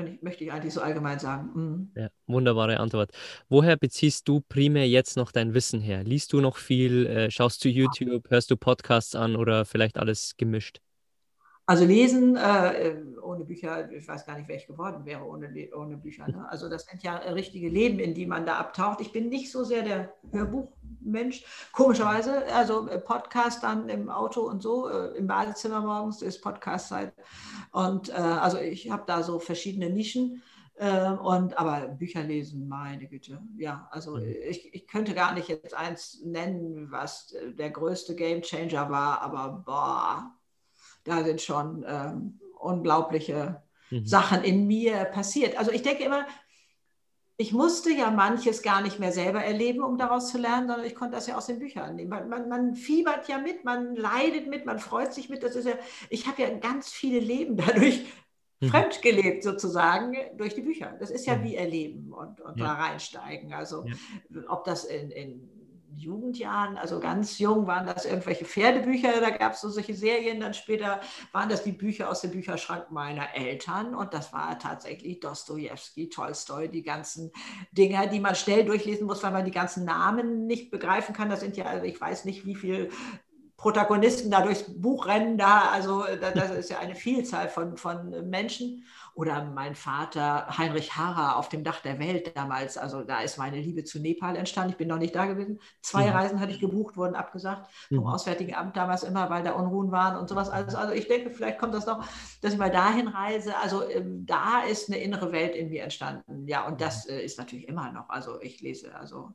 ich, 0.04 0.22
möchte 0.22 0.44
ich 0.44 0.52
eigentlich 0.52 0.74
so 0.74 0.82
allgemein 0.82 1.20
sagen. 1.20 1.52
Mhm. 1.54 1.92
Ja, 1.96 2.10
wunderbare 2.28 2.80
Antwort. 2.80 3.12
Woher 3.48 3.78
beziehst 3.78 4.28
du 4.28 4.42
primär 4.42 4.90
jetzt 4.90 5.16
noch 5.16 5.32
dein 5.32 5.54
Wissen 5.54 5.80
her? 5.80 6.04
Liest 6.04 6.34
du 6.34 6.42
noch 6.42 6.58
viel? 6.58 7.06
Äh, 7.06 7.32
schaust 7.32 7.64
du 7.64 7.70
YouTube? 7.70 8.30
Hörst 8.30 8.52
du 8.52 8.58
Podcasts 8.58 9.16
an 9.16 9.38
oder 9.38 9.64
vielleicht 9.64 9.98
alles 9.98 10.36
gemischt? 10.36 10.82
Also 11.68 11.84
lesen 11.84 12.36
äh, 12.36 12.96
ohne 13.22 13.44
Bücher, 13.44 13.92
ich 13.92 14.08
weiß 14.08 14.26
gar 14.26 14.38
nicht, 14.38 14.48
wer 14.48 14.58
ich 14.58 14.68
geworden 14.68 15.04
wäre 15.06 15.24
ohne, 15.24 15.50
ohne 15.76 15.98
Bücher. 15.98 16.28
Ne? 16.28 16.48
Also 16.48 16.70
das 16.70 16.86
sind 16.86 17.02
ja 17.02 17.16
richtige 17.16 17.70
Leben, 17.70 17.98
in 18.00 18.14
die 18.14 18.28
man 18.28 18.46
da 18.46 18.58
abtaucht. 18.58 19.02
Ich 19.02 19.12
bin 19.12 19.30
nicht 19.30 19.52
so 19.52 19.64
sehr 19.64 19.82
der 19.82 20.14
Hörbuchmensch, 20.32 21.44
komischerweise. 21.72 22.46
Also 22.54 22.88
äh, 22.88 23.00
Podcast 23.00 23.64
dann 23.64 23.90
im 23.90 24.10
Auto 24.10 24.42
und 24.42 24.62
so, 24.62 24.90
äh, 24.90 25.18
im 25.18 25.26
Badezimmer 25.26 25.82
morgens 25.82 26.22
ist 26.22 26.42
Podcastzeit. 26.42 27.14
Und 27.72 28.10
äh, 28.10 28.14
also 28.14 28.60
ich 28.60 28.92
habe 28.92 29.04
da 29.08 29.24
so 29.24 29.40
verschiedene 29.40 29.90
Nischen. 29.90 30.44
Äh, 30.78 31.10
und 31.10 31.58
aber 31.58 31.88
Bücher 31.88 32.22
lesen, 32.22 32.68
meine 32.68 33.08
Güte. 33.08 33.42
Ja, 33.58 33.88
also 33.92 34.18
mhm. 34.18 34.36
ich, 34.50 34.74
ich 34.74 34.88
könnte 34.88 35.16
gar 35.16 35.34
nicht 35.34 35.48
jetzt 35.48 35.74
eins 35.74 36.22
nennen, 36.24 36.92
was 36.92 37.34
der 37.58 37.72
größte 37.72 38.14
Game 38.14 38.42
Changer 38.42 38.90
war, 38.90 39.22
aber 39.22 39.64
boah, 39.66 40.35
da 41.06 41.24
sind 41.24 41.42
schon 41.42 41.86
ähm, 41.88 42.40
unglaubliche 42.60 43.64
mhm. 43.90 44.06
Sachen 44.06 44.44
in 44.44 44.68
mir 44.68 45.06
passiert. 45.06 45.58
Also 45.58 45.72
ich 45.72 45.82
denke 45.82 46.04
immer, 46.04 46.26
ich 47.38 47.52
musste 47.52 47.92
ja 47.92 48.12
manches 48.12 48.62
gar 48.62 48.82
nicht 48.82 49.00
mehr 49.00 49.12
selber 49.12 49.44
erleben, 49.44 49.84
um 49.84 49.98
daraus 49.98 50.32
zu 50.32 50.38
lernen, 50.38 50.68
sondern 50.68 50.86
ich 50.86 50.96
konnte 50.96 51.16
das 51.16 51.28
ja 51.28 51.38
aus 51.38 51.48
den 51.48 51.60
Büchern 51.60 51.96
nehmen. 51.96 52.10
Man, 52.10 52.30
man, 52.30 52.50
man 52.50 52.76
fiebert 52.76 53.28
ja 53.28 53.38
mit, 53.38 53.66
man 53.66 53.96
leidet 53.96 54.48
mit, 54.48 54.66
man 54.66 54.80
freut 54.80 55.14
sich 55.14 55.30
mit. 55.30 55.44
Das 55.44 55.56
ist 55.56 55.68
ja, 55.68 55.74
ich 56.10 56.28
habe 56.28 56.42
ja 56.42 56.50
ganz 56.58 56.92
viele 56.92 57.20
Leben 57.20 57.58
dadurch 57.68 58.06
mhm. 58.62 58.70
fremd 58.70 59.02
gelebt 59.02 59.44
sozusagen 59.44 60.16
durch 60.38 60.56
die 60.56 60.62
Bücher. 60.62 60.96
Das 61.00 61.10
ist 61.12 61.26
ja 61.26 61.36
mhm. 61.36 61.44
wie 61.44 61.56
erleben 61.56 62.14
und, 62.14 62.40
und 62.40 62.58
ja. 62.58 62.66
da 62.66 62.74
reinsteigen. 62.74 63.54
Also 63.54 63.86
ja. 63.86 64.42
ob 64.48 64.64
das 64.64 64.86
in, 64.86 65.12
in 65.12 65.50
Jugendjahren, 65.98 66.78
also 66.78 67.00
ganz 67.00 67.40
jung, 67.40 67.68
waren 67.68 67.86
das 67.86 68.06
irgendwelche 68.06 68.46
Pferdebücher, 68.46 69.20
da 69.22 69.30
gab 69.30 69.54
es 69.54 69.62
so 69.62 69.70
solche 69.70 69.94
Serien, 69.94 70.40
dann 70.40 70.54
später 70.54 71.00
waren 71.32 71.50
das 71.50 71.64
die 71.64 71.72
Bücher 71.72 72.10
aus 72.10 72.22
dem 72.22 72.32
Bücherschrank 72.32 72.92
meiner 72.92 73.34
Eltern 73.36 73.96
und 73.96 74.14
das 74.14 74.34
war 74.34 74.58
tatsächlich 74.60 75.20
Dostoevsky, 75.20 76.10
Tolstoi, 76.10 76.68
die 76.68 76.84
ganzen 76.84 77.32
Dinger, 77.72 78.08
die 78.08 78.20
man 78.20 78.36
schnell 78.36 78.66
durchlesen 78.66 79.08
muss, 79.08 79.24
weil 79.24 79.32
man 79.32 79.46
die 79.46 79.52
ganzen 79.52 79.86
Namen 79.86 80.48
nicht 80.48 80.72
begreifen 80.72 81.16
kann. 81.16 81.30
Das 81.30 81.40
sind 81.40 81.58
ja, 81.58 81.66
also 81.66 81.86
ich 81.86 82.00
weiß 82.00 82.26
nicht, 82.26 82.46
wie 82.46 82.56
viele 82.56 82.90
Protagonisten 83.58 84.30
da 84.30 84.42
durchs 84.42 84.64
Buch 84.80 85.08
rennen, 85.08 85.38
da, 85.38 85.70
also 85.72 86.04
das 86.34 86.52
ist 86.52 86.70
ja 86.70 86.80
eine 86.80 86.94
Vielzahl 86.94 87.50
von, 87.50 87.78
von 87.78 88.30
Menschen. 88.30 88.86
Oder 89.16 89.46
mein 89.46 89.76
Vater 89.76 90.58
Heinrich 90.58 90.98
Harrer 90.98 91.38
auf 91.38 91.48
dem 91.48 91.64
Dach 91.64 91.80
der 91.80 92.00
Welt 92.00 92.36
damals. 92.36 92.78
Also 92.78 93.02
da 93.02 93.22
ist 93.22 93.38
meine 93.38 93.62
Liebe 93.62 93.86
zu 93.86 94.00
Nepal 94.00 94.36
entstanden. 94.36 94.72
Ich 94.72 94.78
bin 94.78 94.90
noch 94.90 94.98
nicht 94.98 95.16
da 95.16 95.26
gewesen. 95.26 95.60
Zwei 95.82 96.08
mhm. 96.08 96.12
Reisen 96.12 96.40
hatte 96.42 96.52
ich 96.52 96.60
gebucht, 96.60 96.98
wurden 96.98 97.16
abgesagt 97.16 97.72
vom 97.88 98.00
mhm. 98.00 98.08
Auswärtigen 98.08 98.54
Amt 98.54 98.76
damals 98.76 99.04
immer, 99.04 99.30
weil 99.30 99.44
da 99.44 99.54
Unruhen 99.54 99.92
waren 99.92 100.18
und 100.18 100.28
sowas. 100.28 100.50
Also, 100.50 100.78
also 100.78 100.94
ich 100.94 101.08
denke, 101.08 101.30
vielleicht 101.30 101.60
kommt 101.60 101.74
das 101.74 101.86
noch, 101.86 102.06
dass 102.42 102.52
ich 102.52 102.60
mal 102.60 102.70
dahin 102.70 103.08
reise. 103.08 103.56
Also 103.58 103.90
ähm, 103.90 104.26
da 104.26 104.64
ist 104.64 104.90
eine 104.90 105.00
innere 105.00 105.32
Welt 105.32 105.56
in 105.56 105.70
mir 105.70 105.84
entstanden. 105.84 106.46
Ja, 106.48 106.68
und 106.68 106.82
das 106.82 107.06
äh, 107.08 107.24
ist 107.24 107.40
natürlich 107.40 107.70
immer 107.70 107.94
noch. 107.94 108.10
Also 108.10 108.42
ich 108.42 108.60
lese 108.60 108.94
also 108.96 109.34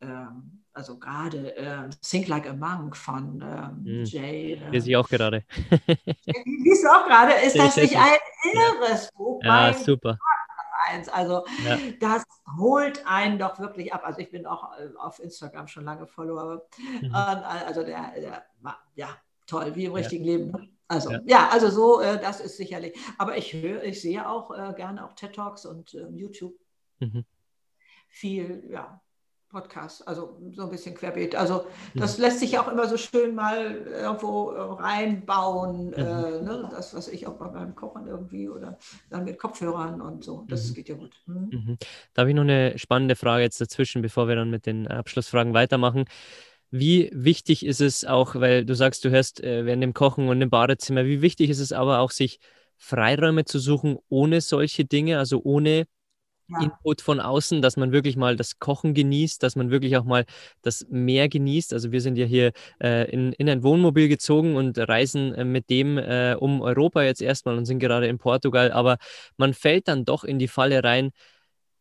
ähm, 0.00 0.62
also 0.76 0.98
gerade 0.98 1.56
äh, 1.56 1.88
Think 2.02 2.28
Like 2.28 2.46
a 2.46 2.52
Monk 2.52 2.96
von 2.96 3.42
ähm, 3.42 4.02
mm. 4.02 4.04
Jay. 4.04 4.52
Äh, 4.52 4.70
lese 4.70 4.90
ich 4.90 4.96
auch 4.96 5.08
gerade. 5.08 5.42
Liest 6.44 6.84
du 6.84 6.88
auch 6.88 7.06
gerade? 7.06 7.32
Ist 7.46 7.58
das 7.58 7.76
nicht 7.76 7.96
ein 7.96 8.18
irres 8.52 9.10
Buch? 9.12 9.40
Ja, 9.42 9.72
super. 9.72 10.18
Also 11.12 11.44
ja. 11.64 11.78
das 11.98 12.24
holt 12.58 13.02
einen 13.06 13.38
doch 13.38 13.58
wirklich 13.58 13.92
ab. 13.92 14.02
Also 14.04 14.20
ich 14.20 14.30
bin 14.30 14.46
auch 14.46 14.78
äh, 14.78 14.90
auf 14.98 15.18
Instagram 15.18 15.66
schon 15.66 15.84
lange 15.84 16.06
Follower. 16.06 16.62
Mhm. 17.00 17.12
also 17.12 17.82
der, 17.82 18.12
der 18.20 18.46
ja, 18.94 19.08
toll, 19.46 19.74
wie 19.74 19.86
im 19.86 19.94
richtigen 19.94 20.24
ja. 20.24 20.36
Leben. 20.36 20.50
Ne? 20.52 20.68
Also 20.88 21.10
ja. 21.10 21.20
ja, 21.24 21.48
also 21.48 21.70
so, 21.70 22.00
äh, 22.00 22.20
das 22.20 22.40
ist 22.40 22.58
sicherlich. 22.58 22.96
Aber 23.18 23.36
ich 23.36 23.52
höre, 23.54 23.82
ich 23.82 24.00
sehe 24.00 24.28
auch 24.28 24.50
äh, 24.50 24.74
gerne 24.76 25.04
auch 25.04 25.14
TED 25.14 25.34
Talks 25.34 25.64
und 25.64 25.94
ähm, 25.94 26.16
YouTube. 26.16 26.54
Mhm. 27.00 27.24
Viel, 28.08 28.68
ja, 28.70 29.00
Podcast, 29.56 30.06
also 30.06 30.36
so 30.52 30.64
ein 30.64 30.70
bisschen 30.70 30.94
querbeet. 30.94 31.34
Also 31.34 31.64
das 31.94 32.18
mhm. 32.18 32.24
lässt 32.24 32.40
sich 32.40 32.58
auch 32.58 32.70
immer 32.70 32.86
so 32.86 32.98
schön 32.98 33.34
mal 33.34 33.86
irgendwo 33.86 34.50
reinbauen, 34.50 35.86
mhm. 35.86 35.92
äh, 35.94 36.02
ne? 36.42 36.68
das, 36.70 36.94
was 36.94 37.08
ich 37.08 37.26
auch 37.26 37.38
beim 37.38 37.74
Kochen 37.74 38.06
irgendwie 38.06 38.50
oder 38.50 38.78
dann 39.08 39.24
mit 39.24 39.38
Kopfhörern 39.38 40.02
und 40.02 40.22
so. 40.22 40.44
Das 40.48 40.68
mhm. 40.68 40.74
geht 40.74 40.90
ja 40.90 40.94
gut. 40.96 41.14
Mhm. 41.24 41.48
mhm. 41.50 41.78
Da 42.12 42.20
habe 42.20 42.30
ich 42.30 42.36
noch 42.36 42.42
eine 42.42 42.78
spannende 42.78 43.16
Frage 43.16 43.44
jetzt 43.44 43.58
dazwischen, 43.58 44.02
bevor 44.02 44.28
wir 44.28 44.36
dann 44.36 44.50
mit 44.50 44.66
den 44.66 44.86
Abschlussfragen 44.88 45.54
weitermachen. 45.54 46.04
Wie 46.70 47.10
wichtig 47.14 47.64
ist 47.64 47.80
es 47.80 48.04
auch, 48.04 48.34
weil 48.34 48.66
du 48.66 48.74
sagst, 48.74 49.06
du 49.06 49.10
hörst 49.10 49.42
äh, 49.42 49.64
während 49.64 49.82
dem 49.82 49.94
Kochen 49.94 50.28
und 50.28 50.42
im 50.42 50.50
Badezimmer, 50.50 51.06
wie 51.06 51.22
wichtig 51.22 51.48
ist 51.48 51.60
es 51.60 51.72
aber 51.72 52.00
auch, 52.00 52.10
sich 52.10 52.40
Freiräume 52.76 53.46
zu 53.46 53.58
suchen 53.58 53.96
ohne 54.10 54.42
solche 54.42 54.84
Dinge, 54.84 55.18
also 55.18 55.40
ohne 55.42 55.86
ja. 56.48 56.62
Input 56.62 57.00
von 57.00 57.20
außen, 57.20 57.62
dass 57.62 57.76
man 57.76 57.92
wirklich 57.92 58.16
mal 58.16 58.36
das 58.36 58.58
Kochen 58.58 58.94
genießt, 58.94 59.42
dass 59.42 59.56
man 59.56 59.70
wirklich 59.70 59.96
auch 59.96 60.04
mal 60.04 60.24
das 60.62 60.86
Meer 60.88 61.28
genießt. 61.28 61.72
Also 61.72 61.92
wir 61.92 62.00
sind 62.00 62.16
ja 62.16 62.26
hier 62.26 62.52
äh, 62.80 63.10
in, 63.10 63.32
in 63.32 63.48
ein 63.48 63.62
Wohnmobil 63.62 64.08
gezogen 64.08 64.56
und 64.56 64.78
reisen 64.78 65.34
äh, 65.34 65.44
mit 65.44 65.70
dem 65.70 65.98
äh, 65.98 66.36
um 66.38 66.60
Europa 66.62 67.02
jetzt 67.02 67.22
erstmal 67.22 67.56
und 67.56 67.64
sind 67.64 67.78
gerade 67.78 68.06
in 68.06 68.18
Portugal, 68.18 68.72
aber 68.72 68.98
man 69.36 69.54
fällt 69.54 69.88
dann 69.88 70.04
doch 70.04 70.24
in 70.24 70.38
die 70.38 70.48
Falle 70.48 70.84
rein, 70.84 71.10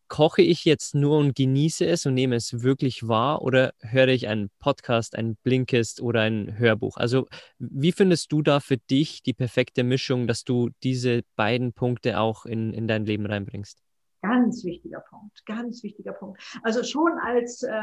koche 0.08 0.42
ich 0.42 0.66
jetzt 0.66 0.94
nur 0.96 1.18
und 1.18 1.36
genieße 1.36 1.86
es 1.86 2.06
und 2.06 2.14
nehme 2.14 2.36
es 2.36 2.62
wirklich 2.62 3.08
wahr 3.08 3.42
oder 3.42 3.74
höre 3.80 4.10
ich 4.10 4.28
einen 4.28 4.50
Podcast, 4.60 5.16
ein 5.16 5.36
Blinkist 5.44 6.02
oder 6.02 6.22
ein 6.22 6.58
Hörbuch? 6.58 6.98
Also 6.98 7.28
wie 7.60 7.92
findest 7.92 8.32
du 8.32 8.42
da 8.42 8.60
für 8.60 8.78
dich 8.78 9.24
die 9.24 9.34
perfekte 9.34 9.84
Mischung, 9.84 10.28
dass 10.28 10.44
du 10.44 10.70
diese 10.84 11.22
beiden 11.36 11.74
Punkte 11.74 12.20
auch 12.20 12.46
in, 12.46 12.74
in 12.74 12.88
dein 12.88 13.06
Leben 13.06 13.26
reinbringst? 13.26 13.85
Ganz 14.28 14.64
wichtiger 14.64 15.02
Punkt, 15.02 15.46
ganz 15.46 15.84
wichtiger 15.84 16.14
Punkt. 16.14 16.42
Also 16.64 16.84
schon 16.84 17.14
als 17.20 17.64
äh, 17.64 17.82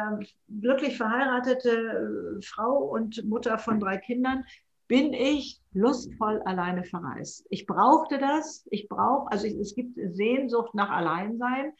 glücklich 0.60 0.96
verheiratete 0.96 1.70
äh, 1.70 2.42
Frau 2.42 2.78
und 2.78 3.24
Mutter 3.24 3.58
von 3.58 3.78
drei 3.78 3.98
Kindern 3.98 4.44
bin 4.88 5.12
ich 5.12 5.60
lustvoll 5.72 6.42
alleine 6.42 6.84
verreist. 6.84 7.46
Ich 7.48 7.66
brauchte 7.66 8.18
das. 8.18 8.66
Ich 8.70 8.88
brauche, 8.88 9.30
also 9.30 9.46
ich, 9.46 9.54
es 9.54 9.74
gibt 9.74 9.98
Sehnsucht 10.14 10.74
nach 10.74 10.90
Alleinsein. 10.90 11.72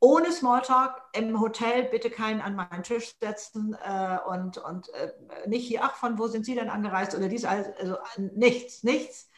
Ohne 0.00 0.32
Smalltalk 0.32 1.02
im 1.14 1.40
Hotel 1.40 1.84
bitte 1.84 2.10
keinen 2.10 2.40
an 2.40 2.56
meinen 2.56 2.82
Tisch 2.82 3.14
setzen 3.20 3.76
äh, 3.82 4.18
und, 4.28 4.58
und 4.58 4.88
äh, 4.94 5.12
nicht 5.48 5.66
hier, 5.66 5.80
ach, 5.82 5.96
von 5.96 6.18
wo 6.18 6.26
sind 6.26 6.46
Sie 6.46 6.54
denn 6.54 6.68
angereist 6.70 7.14
oder 7.16 7.28
dies, 7.28 7.44
also 7.44 7.96
nichts, 8.34 8.84
nichts 8.84 9.30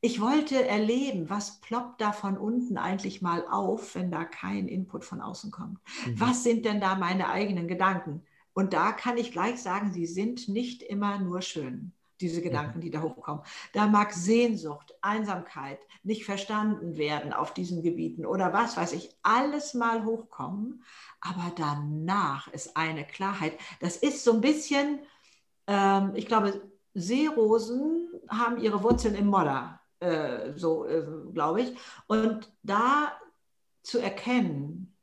ich 0.00 0.20
wollte 0.20 0.66
erleben, 0.66 1.30
was 1.30 1.60
ploppt 1.60 2.00
da 2.00 2.12
von 2.12 2.36
unten 2.36 2.76
eigentlich 2.76 3.22
mal 3.22 3.46
auf, 3.46 3.94
wenn 3.94 4.10
da 4.10 4.24
kein 4.24 4.68
Input 4.68 5.04
von 5.04 5.20
außen 5.20 5.50
kommt. 5.50 5.78
Mhm. 6.06 6.20
Was 6.20 6.42
sind 6.42 6.64
denn 6.64 6.80
da 6.80 6.94
meine 6.94 7.28
eigenen 7.28 7.68
Gedanken? 7.68 8.22
Und 8.54 8.72
da 8.72 8.92
kann 8.92 9.18
ich 9.18 9.32
gleich 9.32 9.60
sagen, 9.60 9.92
sie 9.92 10.06
sind 10.06 10.48
nicht 10.48 10.82
immer 10.82 11.18
nur 11.18 11.42
schön, 11.42 11.92
diese 12.20 12.40
Gedanken, 12.40 12.80
die 12.80 12.90
da 12.90 13.02
hochkommen. 13.02 13.42
Da 13.72 13.88
mag 13.88 14.12
Sehnsucht, 14.12 14.94
Einsamkeit, 15.02 15.80
nicht 16.04 16.24
verstanden 16.24 16.96
werden 16.96 17.32
auf 17.32 17.52
diesen 17.52 17.82
Gebieten 17.82 18.24
oder 18.24 18.52
was 18.52 18.76
weiß 18.76 18.92
ich, 18.92 19.10
alles 19.22 19.74
mal 19.74 20.04
hochkommen. 20.04 20.84
Aber 21.20 21.52
danach 21.56 22.48
ist 22.48 22.76
eine 22.76 23.04
Klarheit. 23.04 23.58
Das 23.80 23.96
ist 23.96 24.22
so 24.22 24.34
ein 24.34 24.40
bisschen, 24.40 25.00
ähm, 25.66 26.12
ich 26.14 26.26
glaube, 26.26 26.62
Seerosen 26.94 28.08
haben 28.28 28.58
ihre 28.58 28.82
Wurzeln 28.82 29.16
im 29.16 29.26
Modder. 29.26 29.80
Äh, 30.04 30.52
so 30.56 30.86
äh, 30.86 31.04
glaube 31.32 31.62
ich. 31.62 31.76
Und 32.06 32.52
da 32.62 33.12
zu 33.82 33.98
erkennen, 33.98 34.94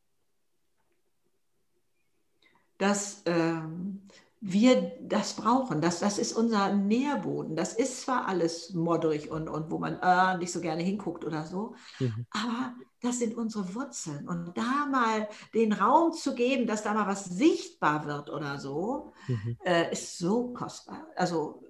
dass 2.77 3.21
ähm, 3.25 4.01
wir 4.43 4.93
das 5.01 5.35
brauchen, 5.35 5.81
dass 5.81 5.99
das 5.99 6.17
ist 6.17 6.33
unser 6.33 6.73
Nährboden. 6.73 7.55
Das 7.55 7.73
ist 7.73 8.01
zwar 8.01 8.27
alles 8.27 8.73
modderig 8.73 9.29
und, 9.29 9.47
und 9.47 9.69
wo 9.69 9.77
man 9.77 9.99
äh, 10.01 10.37
nicht 10.37 10.51
so 10.51 10.61
gerne 10.61 10.81
hinguckt 10.81 11.23
oder 11.23 11.45
so, 11.45 11.75
mhm. 11.99 12.25
aber 12.31 12.73
das 13.01 13.19
sind 13.19 13.35
unsere 13.35 13.75
Wurzeln. 13.75 14.27
Und 14.27 14.57
da 14.57 14.87
mal 14.89 15.27
den 15.53 15.73
Raum 15.73 16.11
zu 16.13 16.33
geben, 16.33 16.65
dass 16.65 16.83
da 16.83 16.93
mal 16.93 17.07
was 17.07 17.25
sichtbar 17.25 18.05
wird 18.05 18.31
oder 18.31 18.59
so, 18.59 19.13
mhm. 19.27 19.57
äh, 19.63 19.91
ist 19.91 20.17
so 20.17 20.53
kostbar. 20.53 21.07
Also 21.15 21.63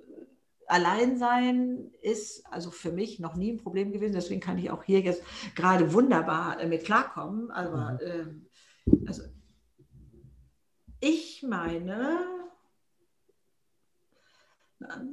Alleinsein 0.71 1.91
ist 2.01 2.45
also 2.47 2.71
für 2.71 2.91
mich 2.91 3.19
noch 3.19 3.35
nie 3.35 3.51
ein 3.51 3.57
Problem 3.57 3.91
gewesen. 3.91 4.13
Deswegen 4.13 4.41
kann 4.41 4.57
ich 4.57 4.71
auch 4.71 4.83
hier 4.83 5.01
jetzt 5.01 5.23
gerade 5.55 5.93
wunderbar 5.93 6.65
mit 6.65 6.85
klarkommen. 6.85 7.51
Aber 7.51 7.99
mhm. 8.01 8.45
äh, 8.87 9.05
also 9.07 9.23
ich 11.01 11.43
meine, 11.43 12.19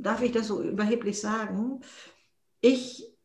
darf 0.00 0.22
ich 0.22 0.32
das 0.32 0.46
so 0.46 0.62
überheblich 0.62 1.20
sagen, 1.20 1.80
ich 2.60 3.17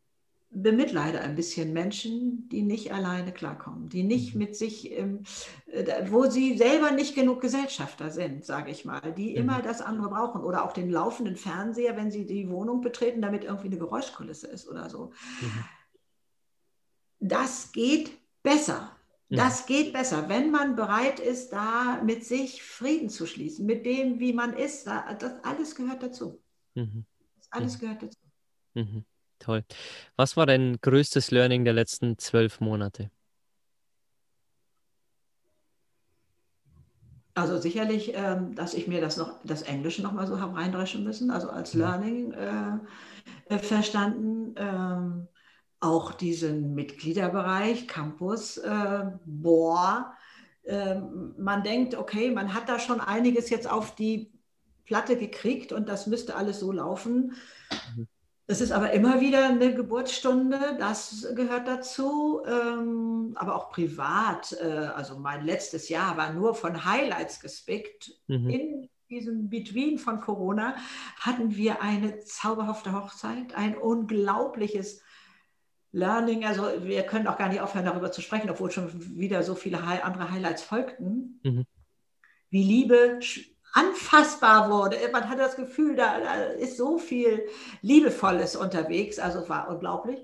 bemitleide 0.53 1.19
ein 1.19 1.35
bisschen 1.35 1.73
Menschen, 1.73 2.47
die 2.49 2.61
nicht 2.61 2.93
alleine 2.93 3.33
klarkommen, 3.33 3.89
die 3.89 4.03
nicht 4.03 4.35
mhm. 4.35 4.39
mit 4.39 4.55
sich, 4.55 4.91
ähm, 4.91 5.23
äh, 5.67 6.09
wo 6.09 6.29
sie 6.29 6.57
selber 6.57 6.91
nicht 6.91 7.15
genug 7.15 7.41
Gesellschafter 7.41 8.11
sind, 8.11 8.45
sage 8.45 8.71
ich 8.71 8.85
mal, 8.85 9.13
die 9.13 9.31
mhm. 9.31 9.37
immer 9.37 9.61
das 9.61 9.81
andere 9.81 10.09
brauchen 10.09 10.41
oder 10.41 10.63
auch 10.63 10.73
den 10.73 10.89
laufenden 10.89 11.35
Fernseher, 11.35 11.97
wenn 11.97 12.11
sie 12.11 12.25
die 12.25 12.49
Wohnung 12.49 12.81
betreten, 12.81 13.21
damit 13.21 13.43
irgendwie 13.43 13.67
eine 13.67 13.77
Geräuschkulisse 13.77 14.47
ist 14.47 14.67
oder 14.67 14.89
so. 14.89 15.11
Mhm. 15.41 15.63
Das 17.19 17.71
geht 17.71 18.11
besser. 18.43 18.95
Mhm. 19.29 19.37
Das 19.37 19.65
geht 19.65 19.93
besser, 19.93 20.29
wenn 20.29 20.51
man 20.51 20.75
bereit 20.75 21.19
ist, 21.19 21.53
da 21.53 22.01
mit 22.03 22.25
sich 22.25 22.61
Frieden 22.63 23.09
zu 23.09 23.25
schließen, 23.25 23.65
mit 23.65 23.85
dem, 23.85 24.19
wie 24.19 24.33
man 24.33 24.53
ist. 24.53 24.85
Das 24.85 25.43
alles 25.43 25.75
gehört 25.75 26.03
dazu. 26.03 26.41
Mhm. 26.75 27.05
Das 27.37 27.51
alles 27.51 27.79
gehört 27.79 28.03
dazu. 28.03 28.19
Mhm. 28.75 29.05
Toll. 29.43 29.65
Was 30.15 30.37
war 30.37 30.45
dein 30.45 30.77
größtes 30.81 31.29
Learning 31.31 31.65
der 31.65 31.73
letzten 31.73 32.17
zwölf 32.17 32.61
Monate? 32.61 33.11
Also 37.35 37.57
sicherlich, 37.57 38.13
ähm, 38.15 38.55
dass 38.55 38.73
ich 38.73 38.87
mir 38.87 39.01
das 39.01 39.17
noch, 39.17 39.41
das 39.43 39.63
Englische 39.63 40.01
noch 40.01 40.13
mal 40.13 40.27
so 40.27 40.39
habe 40.39 40.55
reindreschen 40.55 41.03
müssen, 41.03 41.29
also 41.29 41.49
als 41.49 41.73
Learning 41.73 42.31
äh, 42.31 42.77
äh, 43.49 43.57
verstanden. 43.57 44.55
Ähm, 44.55 45.27
auch 45.81 46.13
diesen 46.13 46.73
Mitgliederbereich, 46.73 47.89
Campus, 47.89 48.57
äh, 48.57 49.03
boah, 49.25 50.13
äh, 50.63 50.95
man 51.37 51.63
denkt, 51.63 51.95
okay, 51.95 52.31
man 52.31 52.53
hat 52.53 52.69
da 52.69 52.79
schon 52.79 53.01
einiges 53.01 53.49
jetzt 53.49 53.69
auf 53.69 53.93
die 53.95 54.31
Platte 54.85 55.17
gekriegt 55.17 55.73
und 55.73 55.89
das 55.89 56.07
müsste 56.07 56.35
alles 56.35 56.61
so 56.61 56.71
laufen. 56.71 57.33
Mhm. 57.97 58.07
Es 58.45 58.59
ist 58.59 58.71
aber 58.71 58.91
immer 58.91 59.21
wieder 59.21 59.47
eine 59.47 59.73
Geburtsstunde, 59.73 60.75
das 60.77 61.27
gehört 61.33 61.65
dazu, 61.65 62.41
ähm, 62.45 63.31
aber 63.35 63.55
auch 63.55 63.69
privat. 63.69 64.57
Äh, 64.59 64.65
also 64.65 65.17
mein 65.17 65.45
letztes 65.45 65.87
Jahr 65.87 66.17
war 66.17 66.33
nur 66.33 66.53
von 66.53 66.83
Highlights 66.83 67.39
gespickt. 67.39 68.11
Mhm. 68.27 68.49
In 68.49 68.89
diesem 69.09 69.49
Between 69.49 69.97
von 69.97 70.19
Corona 70.19 70.75
hatten 71.19 71.55
wir 71.55 71.81
eine 71.81 72.19
zauberhafte 72.19 72.91
Hochzeit, 72.91 73.55
ein 73.55 73.77
unglaubliches 73.77 75.01
Learning. 75.93 76.43
Also 76.43 76.63
wir 76.83 77.03
können 77.03 77.27
auch 77.27 77.37
gar 77.37 77.47
nicht 77.47 77.61
aufhören, 77.61 77.85
darüber 77.85 78.11
zu 78.11 78.21
sprechen, 78.21 78.49
obwohl 78.49 78.71
schon 78.71 79.17
wieder 79.17 79.43
so 79.43 79.55
viele 79.55 79.81
andere 79.81 80.31
Highlights 80.31 80.63
folgten. 80.63 81.39
Mhm. 81.43 81.65
Wie 82.49 82.63
Liebe 82.63 83.19
anfassbar 83.73 84.69
wurde. 84.69 84.97
Man 85.11 85.27
hat 85.27 85.39
das 85.39 85.55
Gefühl, 85.55 85.95
da, 85.95 86.19
da 86.19 86.33
ist 86.43 86.77
so 86.77 86.97
viel 86.97 87.47
Liebevolles 87.81 88.55
unterwegs. 88.55 89.19
Also 89.19 89.49
war 89.49 89.67
unglaublich. 89.67 90.19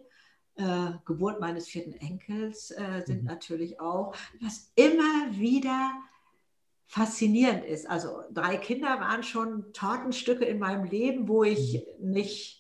Äh, 0.56 0.92
Geburt 1.06 1.40
meines 1.40 1.68
vierten 1.68 1.94
Enkels 1.94 2.72
äh, 2.72 3.02
sind 3.06 3.22
mhm. 3.22 3.28
natürlich 3.28 3.80
auch, 3.80 4.16
was 4.40 4.72
immer 4.76 5.32
wieder 5.32 5.92
faszinierend 6.86 7.66
ist. 7.66 7.90
Also 7.90 8.22
drei 8.32 8.58
Kinder 8.58 9.00
waren 9.00 9.24
schon 9.24 9.74
Tortenstücke 9.74 10.46
in 10.46 10.60
meinem 10.60 10.86
Leben, 10.86 11.28
wo 11.28 11.44
ich 11.44 11.86
mhm. 12.00 12.12
nicht 12.12 12.60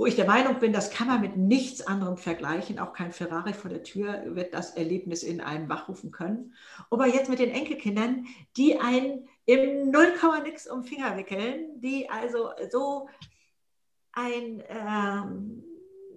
wo 0.00 0.06
ich 0.06 0.16
der 0.16 0.24
Meinung 0.24 0.60
bin, 0.60 0.72
das 0.72 0.90
kann 0.90 1.08
man 1.08 1.20
mit 1.20 1.36
nichts 1.36 1.86
anderem 1.86 2.16
vergleichen. 2.16 2.78
Auch 2.78 2.94
kein 2.94 3.12
Ferrari 3.12 3.52
vor 3.52 3.68
der 3.68 3.82
Tür 3.82 4.34
wird 4.34 4.54
das 4.54 4.70
Erlebnis 4.70 5.22
in 5.22 5.42
einem 5.42 5.68
wachrufen 5.68 6.10
können. 6.10 6.54
Aber 6.88 7.06
jetzt 7.06 7.28
mit 7.28 7.38
den 7.38 7.50
Enkelkindern, 7.50 8.24
die 8.56 8.80
einen 8.80 9.28
im 9.50 9.90
Nullkomma 9.90 10.40
nix 10.40 10.66
um 10.66 10.84
Finger 10.84 11.16
wickeln, 11.16 11.80
die 11.80 12.08
also 12.08 12.50
so 12.70 13.08
ein 14.12 14.62
ähm, 14.68 15.64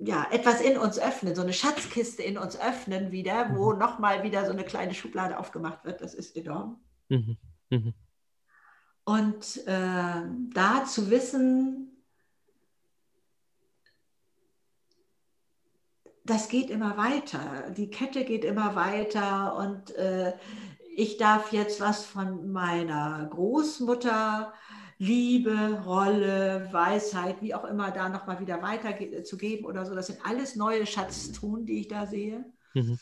ja, 0.02 0.28
etwas 0.32 0.62
in 0.62 0.78
uns 0.78 1.00
öffnen, 1.00 1.36
so 1.36 1.42
eine 1.42 1.54
Schatzkiste 1.54 2.24
in 2.24 2.38
uns 2.38 2.60
öffnen 2.60 3.12
wieder, 3.12 3.56
wo 3.56 3.72
mhm. 3.72 3.80
nochmal 3.80 4.24
wieder 4.24 4.46
so 4.46 4.52
eine 4.52 4.66
kleine 4.66 4.94
Schublade 4.94 5.38
aufgemacht 5.38 5.86
wird. 5.86 6.02
Das 6.02 6.14
ist 6.14 6.36
enorm. 6.36 6.82
Mhm. 7.10 7.38
Mhm. 7.70 7.94
Und 9.06 9.68
äh, 9.68 10.22
da 10.54 10.86
zu 10.86 11.10
wissen, 11.10 11.90
das 16.26 16.48
geht 16.48 16.70
immer 16.70 16.98
weiter, 16.98 17.70
die 17.72 17.90
Kette 17.90 18.24
geht 18.24 18.46
immer 18.46 18.76
weiter 18.76 19.58
und 19.58 19.94
äh, 19.96 20.34
ich 20.96 21.18
darf 21.18 21.52
jetzt 21.52 21.82
was 21.82 22.06
von 22.06 22.52
meiner 22.52 23.28
Großmutter, 23.32 24.54
Liebe, 24.98 25.82
Rolle, 25.86 26.70
Weisheit, 26.72 27.42
wie 27.42 27.54
auch 27.54 27.66
immer, 27.66 27.92
da 27.92 28.10
nochmal 28.10 28.40
wieder 28.40 28.62
weiterzugeben 28.62 29.66
oder 29.66 29.86
so. 29.86 29.96
Das 29.96 30.08
sind 30.08 30.20
alles 30.26 30.56
neue 30.56 30.86
Schatztun, 30.86 31.66
die 31.66 31.82
ich 31.82 31.88
da 31.88 32.06
sehe. 32.06 32.46
Mhm. 32.74 33.00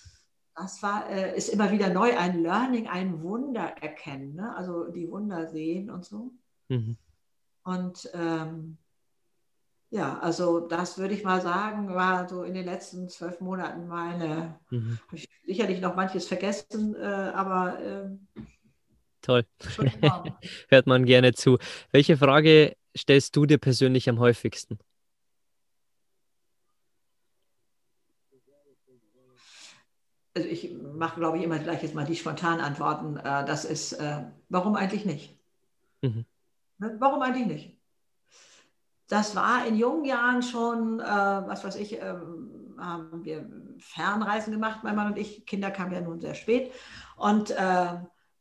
Das 0.55 0.81
war, 0.81 1.09
äh, 1.09 1.37
ist 1.37 1.49
immer 1.49 1.71
wieder 1.71 1.89
neu, 1.89 2.17
ein 2.17 2.41
Learning, 2.41 2.87
ein 2.87 3.21
Wunder 3.21 3.75
erkennen, 3.81 4.35
ne? 4.35 4.55
also 4.55 4.89
die 4.89 5.09
Wunder 5.09 5.47
sehen 5.47 5.89
und 5.89 6.05
so. 6.05 6.33
Mhm. 6.69 6.97
Und 7.63 8.09
ähm, 8.13 8.77
ja, 9.91 10.19
also 10.19 10.61
das 10.61 10.97
würde 10.97 11.13
ich 11.13 11.23
mal 11.23 11.41
sagen, 11.41 11.93
war 11.93 12.27
so 12.27 12.43
in 12.43 12.53
den 12.53 12.63
letzten 12.63 13.09
zwölf 13.09 13.41
Monaten 13.41 13.87
meine, 13.87 14.57
mhm. 14.69 14.97
habe 15.05 15.17
ich 15.17 15.27
sicherlich 15.45 15.81
noch 15.81 15.95
manches 15.95 16.27
vergessen, 16.27 16.95
äh, 16.95 17.03
aber 17.03 17.79
äh, 17.81 18.41
toll. 19.21 19.45
Hört 20.69 20.87
man 20.87 21.05
gerne 21.05 21.33
zu. 21.33 21.57
Welche 21.91 22.15
Frage 22.15 22.77
stellst 22.97 23.35
du 23.35 23.45
dir 23.45 23.57
persönlich 23.57 24.07
am 24.07 24.19
häufigsten? 24.19 24.79
Also 30.33 30.47
ich 30.47 30.71
mache, 30.71 31.19
glaube 31.19 31.37
ich, 31.37 31.43
immer 31.43 31.59
gleich 31.59 31.83
jetzt 31.83 31.95
mal 31.95 32.05
die 32.05 32.15
spontanen 32.15 32.61
Antworten. 32.61 33.17
Äh, 33.17 33.43
das 33.43 33.65
ist, 33.65 33.91
äh, 33.91 34.23
warum 34.47 34.77
eigentlich 34.77 35.03
nicht? 35.03 35.37
Mhm. 36.01 36.23
Ne, 36.77 36.95
warum 36.97 37.21
eigentlich 37.21 37.47
nicht? 37.47 37.80
Das 39.11 39.35
war 39.35 39.67
in 39.67 39.75
jungen 39.75 40.05
Jahren 40.05 40.41
schon, 40.41 41.01
äh, 41.01 41.03
was 41.03 41.65
weiß 41.65 41.75
ich, 41.75 42.01
ähm, 42.01 42.75
haben 42.77 43.25
wir 43.25 43.45
Fernreisen 43.77 44.53
gemacht, 44.53 44.85
mein 44.85 44.95
Mann 44.95 45.07
und 45.07 45.17
ich. 45.17 45.45
Kinder 45.45 45.69
kamen 45.69 45.91
ja 45.91 45.99
nun 45.99 46.21
sehr 46.21 46.33
spät. 46.33 46.71
Und 47.17 47.51
äh, 47.51 47.87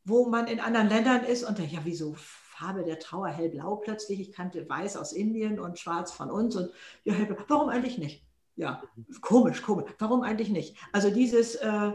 wo 0.05 0.29
man 0.29 0.47
in 0.47 0.61
anderen 0.61 0.87
Ländern 0.87 1.25
ist 1.25 1.43
und 1.43 1.59
ja, 1.59 1.81
wieso 1.83 2.15
Farbe 2.15 2.85
der 2.85 2.99
Trauer 2.99 3.27
hellblau 3.27 3.75
plötzlich? 3.75 4.21
Ich 4.21 4.31
kannte 4.31 4.67
weiß 4.69 4.95
aus 4.95 5.11
Indien 5.11 5.59
und 5.59 5.77
schwarz 5.77 6.13
von 6.13 6.31
uns 6.31 6.55
und 6.55 6.71
ja, 7.03 7.15
hellblau. 7.15 7.43
Warum 7.49 7.67
eigentlich 7.67 7.97
nicht? 7.97 8.25
Ja, 8.55 8.81
komisch, 9.19 9.61
komisch. 9.61 9.91
Warum 9.99 10.21
eigentlich 10.21 10.49
nicht? 10.49 10.77
Also 10.93 11.09
dieses, 11.09 11.55
äh, 11.55 11.91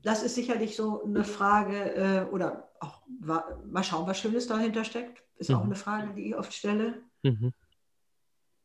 das 0.00 0.22
ist 0.22 0.36
sicherlich 0.36 0.74
so 0.74 1.04
eine 1.04 1.22
Frage 1.22 1.94
äh, 1.94 2.24
oder 2.32 2.70
auch 2.80 3.02
mal 3.18 3.84
schauen, 3.84 4.06
was 4.06 4.18
Schönes 4.18 4.46
dahinter 4.46 4.84
steckt. 4.84 5.22
Ist 5.36 5.50
mhm. 5.50 5.56
auch 5.56 5.64
eine 5.64 5.74
Frage, 5.74 6.14
die 6.14 6.28
ich 6.28 6.34
oft 6.34 6.54
stelle. 6.54 7.02
Mhm. 7.30 7.52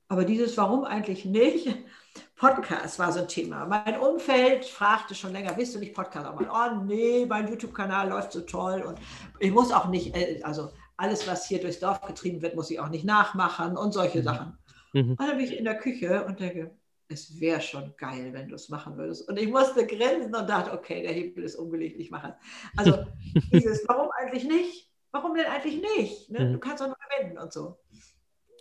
Aber 0.07 0.25
dieses 0.25 0.57
Warum 0.57 0.83
eigentlich 0.83 1.25
nicht? 1.25 1.67
Podcast 2.35 2.99
war 2.99 3.11
so 3.11 3.21
ein 3.21 3.27
Thema. 3.27 3.65
Mein 3.65 3.99
Umfeld 3.99 4.65
fragte 4.65 5.15
schon 5.15 5.31
länger, 5.31 5.57
willst 5.57 5.73
du 5.73 5.79
nicht 5.79 5.95
Podcast 5.95 6.27
auch 6.27 6.39
mal? 6.39 6.49
Oh 6.51 6.83
nee, 6.83 7.25
mein 7.25 7.47
YouTube-Kanal 7.47 8.09
läuft 8.09 8.33
so 8.33 8.41
toll 8.41 8.81
und 8.81 8.99
ich 9.39 9.51
muss 9.51 9.71
auch 9.71 9.87
nicht, 9.87 10.15
äh, 10.15 10.41
also 10.43 10.71
alles, 10.97 11.27
was 11.27 11.47
hier 11.47 11.59
durchs 11.59 11.79
Dorf 11.79 12.01
getrieben 12.01 12.41
wird, 12.41 12.55
muss 12.55 12.69
ich 12.69 12.79
auch 12.79 12.89
nicht 12.89 13.05
nachmachen 13.05 13.77
und 13.77 13.93
solche 13.93 14.19
mhm. 14.19 14.23
Sachen. 14.23 14.57
Mhm. 14.93 15.11
Und 15.11 15.19
dann 15.19 15.37
bin 15.37 15.45
ich 15.45 15.57
in 15.57 15.65
der 15.65 15.77
Küche 15.77 16.25
und 16.25 16.39
denke, 16.39 16.75
es 17.07 17.39
wäre 17.39 17.61
schon 17.61 17.95
geil, 17.97 18.33
wenn 18.33 18.49
du 18.49 18.55
es 18.55 18.69
machen 18.69 18.97
würdest. 18.97 19.27
Und 19.27 19.37
ich 19.37 19.47
musste 19.47 19.85
grinsen 19.85 20.35
und 20.35 20.49
dachte, 20.49 20.73
okay, 20.73 21.01
der 21.01 21.13
Hebel 21.13 21.43
ist 21.43 21.55
umgelegt, 21.55 21.99
ich 21.99 22.11
mache 22.11 22.29
es. 22.29 22.77
Also 22.77 23.05
dieses, 23.51 23.87
warum 23.87 24.09
eigentlich 24.19 24.45
nicht? 24.45 24.91
Warum 25.11 25.35
denn 25.35 25.45
eigentlich 25.45 25.81
nicht? 25.81 26.31
Ne? 26.31 26.45
Mhm. 26.45 26.53
Du 26.53 26.59
kannst 26.59 26.81
doch 26.81 26.87
nur 26.87 26.97
gewinnen 27.17 27.37
und 27.37 27.53
so. 27.53 27.77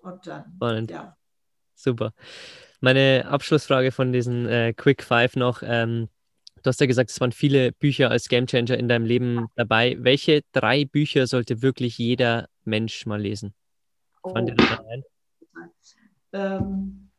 Und 0.03 0.27
dann, 0.27 0.53
Spannend. 0.57 0.91
ja. 0.91 1.17
Super. 1.75 2.12
Meine 2.81 3.27
Abschlussfrage 3.29 3.93
von 3.93 4.12
diesen 4.12 4.47
äh, 4.47 4.73
Quick 4.73 5.03
Five 5.03 5.37
noch. 5.37 5.62
Ähm, 5.65 6.09
du 6.62 6.69
hast 6.69 6.81
ja 6.81 6.87
gesagt, 6.87 7.11
es 7.11 7.21
waren 7.21 7.33
viele 7.33 7.73
Bücher 7.73 8.11
als 8.11 8.29
Gamechanger 8.29 8.77
in 8.77 8.88
deinem 8.88 9.07
Leben 9.07 9.47
dabei. 9.57 9.97
Welche 10.01 10.43
drei 10.53 10.85
Bücher 10.85 11.27
sollte 11.27 11.62
wirklich 11.62 11.99
jeder 11.99 12.49
Mensch 12.65 13.07
mal 13.07 13.21
lesen? 13.21 13.55
Oh. 14.23 14.33
dir 14.35 14.55
das 14.55 14.79
ein? 14.81 15.05
Ähm, 16.33 17.11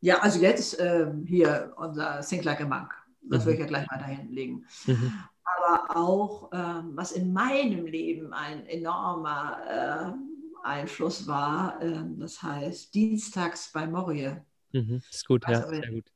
ja, 0.00 0.18
also 0.20 0.40
jetzt 0.40 0.80
ähm, 0.80 1.24
hier 1.26 1.72
unser 1.76 2.20
Think 2.20 2.44
Like 2.44 2.60
a 2.60 2.66
Monk. 2.66 2.94
Das 3.22 3.42
mhm. 3.42 3.46
würde 3.46 3.54
ich 3.54 3.60
ja 3.60 3.66
gleich 3.66 3.86
mal 3.90 3.98
dahin 3.98 4.32
legen. 4.32 4.66
Mhm. 4.86 5.12
Aber 5.44 5.96
auch, 5.96 6.50
ähm, 6.52 6.92
was 6.94 7.12
in 7.12 7.32
meinem 7.32 7.86
Leben 7.86 8.32
ein 8.32 8.66
enormer 8.66 9.58
äh, 9.68 10.29
Einfluss 10.64 11.26
war. 11.26 11.80
Ähm, 11.82 12.18
das 12.18 12.42
heißt 12.42 12.94
Dienstags 12.94 13.70
bei 13.72 13.86
Morie. 13.86 14.36
Mhm, 14.72 15.02
ist 15.10 15.26
gut, 15.26 15.44
ja, 15.48 15.66
sehr 15.66 15.90
gut. 15.90 16.10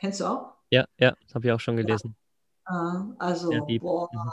Kennst 0.00 0.20
du 0.20 0.26
auch? 0.26 0.52
Ja, 0.70 0.84
ja, 0.98 1.14
das 1.22 1.34
habe 1.34 1.46
ich 1.46 1.52
auch 1.52 1.60
schon 1.60 1.76
gelesen. 1.76 2.14
Ja. 2.68 3.14
Also, 3.18 3.52
ja, 3.52 3.60
boah, 3.78 4.08
mhm. 4.12 4.30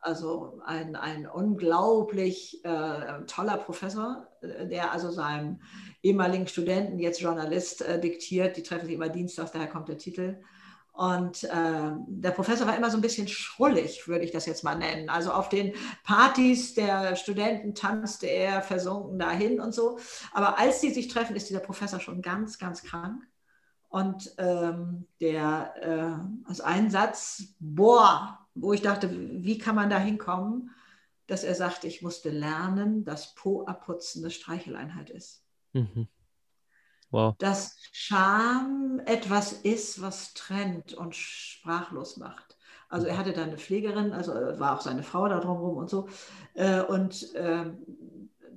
also 0.00 0.60
ein, 0.64 0.94
ein 0.94 1.26
unglaublich 1.26 2.64
äh, 2.64 3.24
toller 3.26 3.56
Professor, 3.56 4.28
äh, 4.42 4.68
der 4.68 4.92
also 4.92 5.10
seinem 5.10 5.60
ehemaligen 6.02 6.46
Studenten, 6.46 7.00
jetzt 7.00 7.20
Journalist, 7.20 7.82
äh, 7.82 8.00
diktiert. 8.00 8.56
Die 8.56 8.62
treffen 8.62 8.86
sich 8.86 8.94
immer 8.94 9.08
dienstags, 9.08 9.50
daher 9.50 9.68
kommt 9.68 9.88
der 9.88 9.98
Titel. 9.98 10.36
Und 10.94 11.42
äh, 11.42 11.90
der 12.06 12.30
Professor 12.30 12.68
war 12.68 12.76
immer 12.76 12.88
so 12.88 12.96
ein 12.96 13.00
bisschen 13.00 13.26
schrullig, 13.26 14.06
würde 14.06 14.24
ich 14.24 14.30
das 14.30 14.46
jetzt 14.46 14.62
mal 14.62 14.76
nennen. 14.76 15.08
Also 15.08 15.32
auf 15.32 15.48
den 15.48 15.74
Partys 16.04 16.74
der 16.74 17.16
Studenten 17.16 17.74
tanzte 17.74 18.28
er 18.28 18.62
versunken 18.62 19.18
dahin 19.18 19.60
und 19.60 19.74
so. 19.74 19.98
Aber 20.32 20.56
als 20.56 20.80
sie 20.80 20.90
sich 20.90 21.08
treffen, 21.08 21.34
ist 21.34 21.50
dieser 21.50 21.58
Professor 21.58 21.98
schon 21.98 22.22
ganz, 22.22 22.60
ganz 22.60 22.84
krank. 22.84 23.26
Und 23.88 24.34
ähm, 24.38 25.06
der, 25.20 25.74
äh, 25.82 26.48
also 26.48 26.62
ein 26.62 26.90
Satz, 26.90 27.54
boah, 27.58 28.46
wo 28.54 28.72
ich 28.72 28.82
dachte, 28.82 29.10
wie 29.10 29.58
kann 29.58 29.74
man 29.74 29.90
da 29.90 29.98
hinkommen, 29.98 30.70
dass 31.26 31.42
er 31.42 31.56
sagte, 31.56 31.88
ich 31.88 32.02
musste 32.02 32.30
lernen, 32.30 33.04
dass 33.04 33.34
Po 33.34 33.64
abputzen 33.64 34.22
eine 34.22 34.30
Streicheleinheit 34.30 35.10
ist. 35.10 35.42
Mhm. 35.72 36.06
Wow. 37.14 37.36
Dass 37.38 37.76
Scham 37.92 39.00
etwas 39.06 39.52
ist, 39.52 40.02
was 40.02 40.34
trennt 40.34 40.94
und 40.94 41.14
sprachlos 41.14 42.16
macht. 42.16 42.58
Also 42.88 43.06
er 43.06 43.16
hatte 43.16 43.32
da 43.32 43.44
eine 43.44 43.56
Pflegerin, 43.56 44.12
also 44.12 44.32
war 44.32 44.76
auch 44.76 44.80
seine 44.80 45.04
Frau 45.04 45.28
da 45.28 45.38
drumherum 45.38 45.76
und 45.76 45.88
so. 45.88 46.08
Äh, 46.54 46.82
und 46.82 47.28
ähm, 47.36 47.78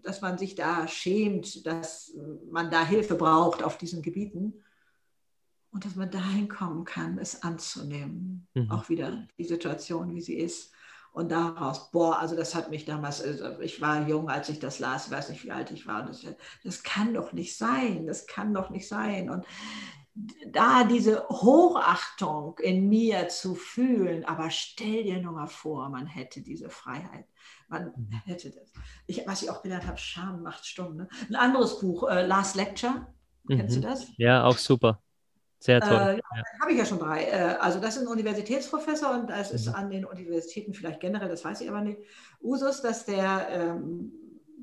dass 0.02 0.22
man 0.22 0.40
sich 0.40 0.56
da 0.56 0.88
schämt, 0.88 1.68
dass 1.68 2.14
man 2.50 2.72
da 2.72 2.84
Hilfe 2.84 3.14
braucht 3.14 3.62
auf 3.62 3.78
diesen 3.78 4.02
Gebieten 4.02 4.64
und 5.72 5.86
dass 5.86 5.96
man 5.96 6.10
dahin 6.10 6.48
kommen 6.48 6.84
kann, 6.84 7.20
es 7.20 7.44
anzunehmen. 7.44 8.48
Mhm. 8.56 8.72
Auch 8.72 8.90
wieder 8.90 9.28
die 9.38 9.44
Situation, 9.44 10.16
wie 10.16 10.22
sie 10.22 10.36
ist. 10.36 10.74
Und 11.18 11.32
daraus, 11.32 11.90
boah, 11.90 12.20
also 12.20 12.36
das 12.36 12.54
hat 12.54 12.70
mich 12.70 12.86
damals, 12.86 13.24
also 13.24 13.60
ich 13.62 13.82
war 13.82 14.08
jung, 14.08 14.30
als 14.30 14.50
ich 14.50 14.60
das 14.60 14.78
las, 14.78 15.08
ich 15.08 15.12
weiß 15.12 15.30
nicht, 15.30 15.44
wie 15.44 15.52
alt 15.52 15.72
ich 15.72 15.88
war. 15.88 16.06
Das, 16.06 16.24
das 16.64 16.84
kann 16.84 17.16
doch 17.16 17.34
nicht 17.34 17.58
sein, 17.58 18.06
das 18.06 18.28
kann 18.28 18.54
doch 18.54 18.70
nicht 18.70 18.88
sein. 18.88 19.32
Und 19.32 19.44
da 20.52 20.84
diese 20.84 21.28
Hochachtung 21.28 22.60
in 22.60 22.88
mir 22.88 23.30
zu 23.30 23.56
fühlen, 23.56 24.26
aber 24.26 24.52
stell 24.52 25.06
dir 25.06 25.20
nur 25.20 25.32
mal 25.32 25.48
vor, 25.48 25.90
man 25.90 26.06
hätte 26.06 26.42
diese 26.42 26.70
Freiheit. 26.70 27.26
Man 27.68 27.94
mhm. 27.96 28.22
hätte 28.26 28.52
das. 28.52 28.72
Ich, 29.08 29.26
was 29.26 29.42
ich 29.42 29.50
auch 29.50 29.64
gelernt 29.64 29.88
habe, 29.88 29.98
Scham 29.98 30.44
macht 30.44 30.68
stumm. 30.68 30.98
Ne? 30.98 31.08
Ein 31.30 31.36
anderes 31.36 31.80
Buch, 31.80 32.08
äh, 32.08 32.28
Last 32.28 32.56
Lecture, 32.56 33.08
kennst 33.48 33.76
mhm. 33.76 33.82
du 33.82 33.88
das? 33.88 34.06
Ja, 34.18 34.44
auch 34.44 34.60
super. 34.60 35.02
Sehr 35.60 35.82
toll. 35.82 35.92
Äh, 35.92 36.16
ja. 36.18 36.44
Habe 36.62 36.72
ich 36.72 36.78
ja 36.78 36.86
schon 36.86 37.00
drei. 37.00 37.24
Äh, 37.24 37.58
also 37.60 37.80
das 37.80 37.98
ist 37.98 38.04
ein 38.04 38.08
Universitätsprofessor 38.08 39.12
und 39.12 39.30
es 39.30 39.52
ist 39.52 39.68
mhm. 39.68 39.76
an 39.76 39.90
den 39.90 40.06
Universitäten 40.06 40.74
vielleicht 40.74 41.00
generell, 41.00 41.30
das 41.30 41.44
weiß 41.44 41.62
ich 41.62 41.70
aber 41.70 41.82
nicht, 41.82 42.00
Usus, 42.42 42.82
dass 42.82 43.06
der 43.06 43.48
ähm, 43.50 44.12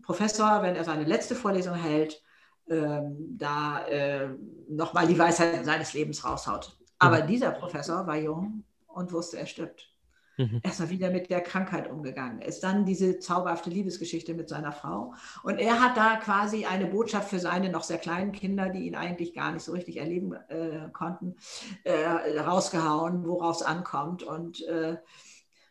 Professor, 0.02 0.62
wenn 0.62 0.76
er 0.76 0.84
seine 0.84 1.04
letzte 1.04 1.34
Vorlesung 1.34 1.74
hält, 1.74 2.22
ähm, 2.68 3.16
da 3.36 3.86
äh, 3.86 4.28
nochmal 4.68 5.06
die 5.06 5.18
Weisheit 5.18 5.64
seines 5.64 5.92
Lebens 5.92 6.24
raushaut. 6.24 6.76
Aber 6.98 7.22
mhm. 7.22 7.26
dieser 7.26 7.50
Professor 7.50 8.06
war 8.06 8.16
jung 8.16 8.64
und 8.86 9.12
wusste, 9.12 9.38
er 9.38 9.46
stirbt 9.46 9.93
mhm. 10.36 10.60
erstmal 10.62 10.90
wieder 10.90 11.10
mit 11.10 11.30
der 11.30 11.40
Krankheit 11.40 11.90
umgegangen 11.90 12.40
ist. 12.40 12.62
Dann 12.62 12.84
diese 12.84 13.18
zauberhafte 13.18 13.70
Liebesgeschichte 13.70 14.34
mit 14.34 14.48
seiner 14.48 14.72
Frau. 14.72 15.14
Und 15.42 15.58
er 15.58 15.80
hat 15.80 15.96
da 15.96 16.16
quasi 16.16 16.64
eine 16.64 16.86
Botschaft 16.86 17.30
für 17.30 17.38
seine 17.38 17.70
noch 17.70 17.84
sehr 17.84 17.98
kleinen 17.98 18.32
Kinder, 18.32 18.68
die 18.68 18.86
ihn 18.86 18.96
eigentlich 18.96 19.34
gar 19.34 19.52
nicht 19.52 19.64
so 19.64 19.72
richtig 19.72 19.96
erleben 19.98 20.34
äh, 20.48 20.88
konnten, 20.92 21.36
äh, 21.84 22.38
rausgehauen, 22.38 23.26
woraus 23.26 23.62
ankommt. 23.62 24.22
Und 24.22 24.62
äh, 24.66 24.96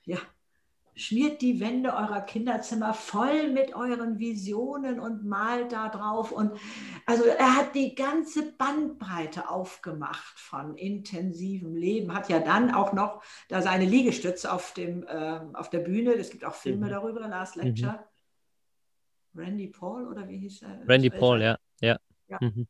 ja, 0.06 0.18
schmiert 0.96 1.42
die 1.42 1.60
Wände 1.60 1.94
eurer 1.94 2.22
Kinderzimmer 2.22 2.94
voll 2.94 3.50
mit 3.52 3.76
euren 3.76 4.20
Visionen 4.20 5.00
und 5.00 5.26
malt 5.26 5.72
da 5.72 5.90
drauf. 5.90 6.32
Und 6.32 6.52
also 7.06 7.24
er 7.26 7.56
hat 7.56 7.76
die 7.76 7.96
ganze 7.96 8.52
Bandbreite 8.52 9.50
aufgemacht 9.50 10.40
von 10.40 10.76
intensivem 10.76 11.76
Leben, 11.76 12.14
hat 12.14 12.30
ja 12.30 12.40
dann 12.40 12.74
auch 12.74 12.94
noch 12.94 13.24
da 13.50 13.62
seine 13.62 13.86
Liegestütze 13.86 14.52
auf, 14.52 14.74
dem, 14.74 15.06
äh, 15.08 15.40
auf 15.54 15.70
der 15.70 15.80
Bühne. 15.80 16.14
Es 16.14 16.30
gibt 16.30 16.46
auch 16.46 16.56
Filme 16.56 16.88
mhm. 16.88 16.92
darüber, 16.92 17.28
Last. 17.28 17.56
Lecture. 17.56 17.94
Mhm. 17.94 19.42
Randy 19.42 19.68
Paul 19.68 20.08
oder 20.08 20.28
wie 20.28 20.38
hieß 20.38 20.62
er? 20.62 20.88
Randy 20.88 21.10
Paul, 21.10 21.42
ja. 21.42 21.58
ja. 21.82 21.98
ja. 22.28 22.38
Mhm. 22.40 22.68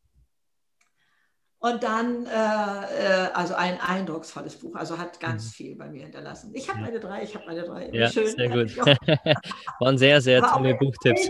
Und 1.64 1.82
dann 1.82 2.26
äh, 2.26 2.30
äh, 2.30 3.30
also 3.34 3.54
ein 3.54 3.80
eindrucksvolles 3.80 4.58
Buch. 4.58 4.76
Also 4.76 4.98
hat 4.98 5.22
ganz 5.22 5.46
mhm. 5.46 5.50
viel 5.52 5.76
bei 5.78 5.88
mir 5.88 6.04
hinterlassen. 6.04 6.52
Ich 6.54 6.68
habe 6.70 6.82
meine 6.82 7.00
drei, 7.00 7.24
ich 7.24 7.34
habe 7.36 7.46
meine 7.46 7.64
drei. 7.64 7.90
Ja, 7.94 8.10
Schön. 8.10 8.28
sehr 8.28 8.50
gut. 8.50 8.76
Waren 9.80 9.98
sehr, 9.98 10.20
sehr 10.20 10.42
tolle 10.42 10.76
Buchtipps. 10.76 11.30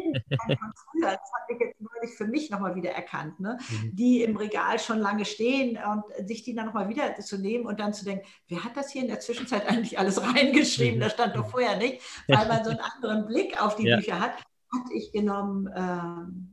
Das 1.00 1.20
habe 1.20 1.20
ich 1.50 1.60
jetzt 1.60 1.80
neulich 1.80 2.18
für 2.18 2.26
mich 2.26 2.50
nochmal 2.50 2.74
wieder 2.74 2.90
erkannt, 2.90 3.40
ne? 3.40 3.60
Mhm. 3.70 3.96
die 3.96 4.24
im 4.24 4.36
Regal 4.36 4.80
schon 4.80 4.98
lange 4.98 5.26
stehen 5.26 5.78
und 5.78 6.28
sich 6.28 6.42
die 6.42 6.56
dann 6.56 6.66
nochmal 6.66 6.90
wieder 6.90 7.16
zu 7.20 7.38
nehmen 7.38 7.68
und 7.68 7.80
dann 7.80 7.94
zu 7.94 8.04
denken, 8.04 8.26
wer 8.48 8.64
hat 8.64 8.76
das 8.76 8.90
hier 8.90 9.04
in 9.04 9.10
der 9.10 9.20
Zwischenzeit 9.20 9.68
eigentlich 9.70 10.00
alles 10.00 10.20
reingeschrieben? 10.20 10.96
Mhm. 10.96 11.02
Das 11.02 11.14
stand 11.14 11.36
doch 11.36 11.48
vorher 11.48 11.78
nicht, 11.78 12.02
weil 12.28 12.48
man 12.48 12.64
so 12.64 12.72
einen 12.72 12.80
anderen 12.80 13.28
Blick 13.28 13.62
auf 13.62 13.76
die 13.76 13.86
ja. 13.86 13.98
Bücher 13.98 14.20
hat. 14.20 14.32
Hatte 14.32 14.94
ich 14.96 15.12
genommen. 15.12 15.70
Ähm, 15.76 16.53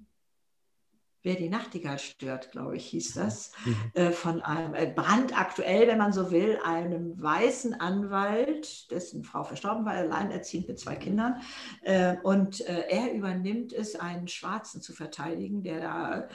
Wer 1.23 1.35
die 1.35 1.51
Nachtigall 1.51 1.99
stört, 1.99 2.51
glaube 2.51 2.77
ich, 2.77 2.87
hieß 2.87 3.15
das, 3.15 3.53
mhm. 3.65 3.77
äh, 3.95 4.11
von 4.11 4.41
einem 4.41 4.75
äh, 4.75 4.87
brandaktuell, 4.87 5.87
wenn 5.87 5.99
man 5.99 6.13
so 6.13 6.31
will, 6.31 6.59
einem 6.65 7.21
weißen 7.21 7.79
Anwalt, 7.79 8.91
dessen 8.91 9.23
Frau 9.23 9.45
verstorben 9.45 9.85
war, 9.85 9.93
alleinerziehend 9.93 10.69
mit 10.69 10.79
zwei 10.79 10.97
Kindern. 10.97 11.41
Äh, 11.83 12.17
und 12.23 12.61
er 12.61 13.13
übernimmt 13.13 13.73
es, 13.73 13.97
einen 13.97 14.29
Schwarzen 14.29 14.81
zu 14.81 14.93
verteidigen, 14.93 15.63
der 15.63 15.81
da 15.81 16.29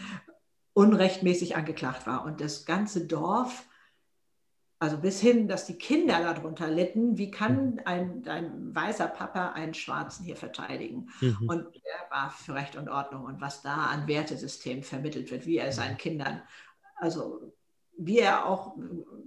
unrechtmäßig 0.74 1.56
angeklagt 1.56 2.06
war. 2.06 2.26
Und 2.26 2.42
das 2.42 2.66
ganze 2.66 3.08
Dorf 3.08 3.66
also 4.86 4.98
bis 5.00 5.20
hin, 5.20 5.48
dass 5.48 5.66
die 5.66 5.80
Kinder 5.80 6.20
darunter 6.20 6.70
litten, 6.70 7.18
wie 7.18 7.32
kann 7.32 7.72
mhm. 7.72 7.82
ein, 7.86 8.28
ein 8.28 8.76
weißer 8.76 9.08
Papa 9.08 9.54
einen 9.54 9.74
Schwarzen 9.74 10.24
hier 10.24 10.36
verteidigen? 10.36 11.10
Mhm. 11.22 11.50
Und 11.50 11.76
er 11.76 12.12
war 12.16 12.30
für 12.30 12.54
Recht 12.54 12.76
und 12.76 12.88
Ordnung 12.88 13.26
und 13.26 13.42
was 13.42 13.64
da 13.64 13.88
an 13.88 14.08
Wertesystem 14.08 14.84
vermittelt 14.84 15.32
wird, 15.32 15.48
wie 15.48 15.58
er 15.58 15.72
seinen 15.72 15.94
mhm. 15.94 15.98
Kindern, 15.98 16.42
also 16.98 17.52
wie 17.98 18.20
er 18.20 18.46
auch 18.46 18.76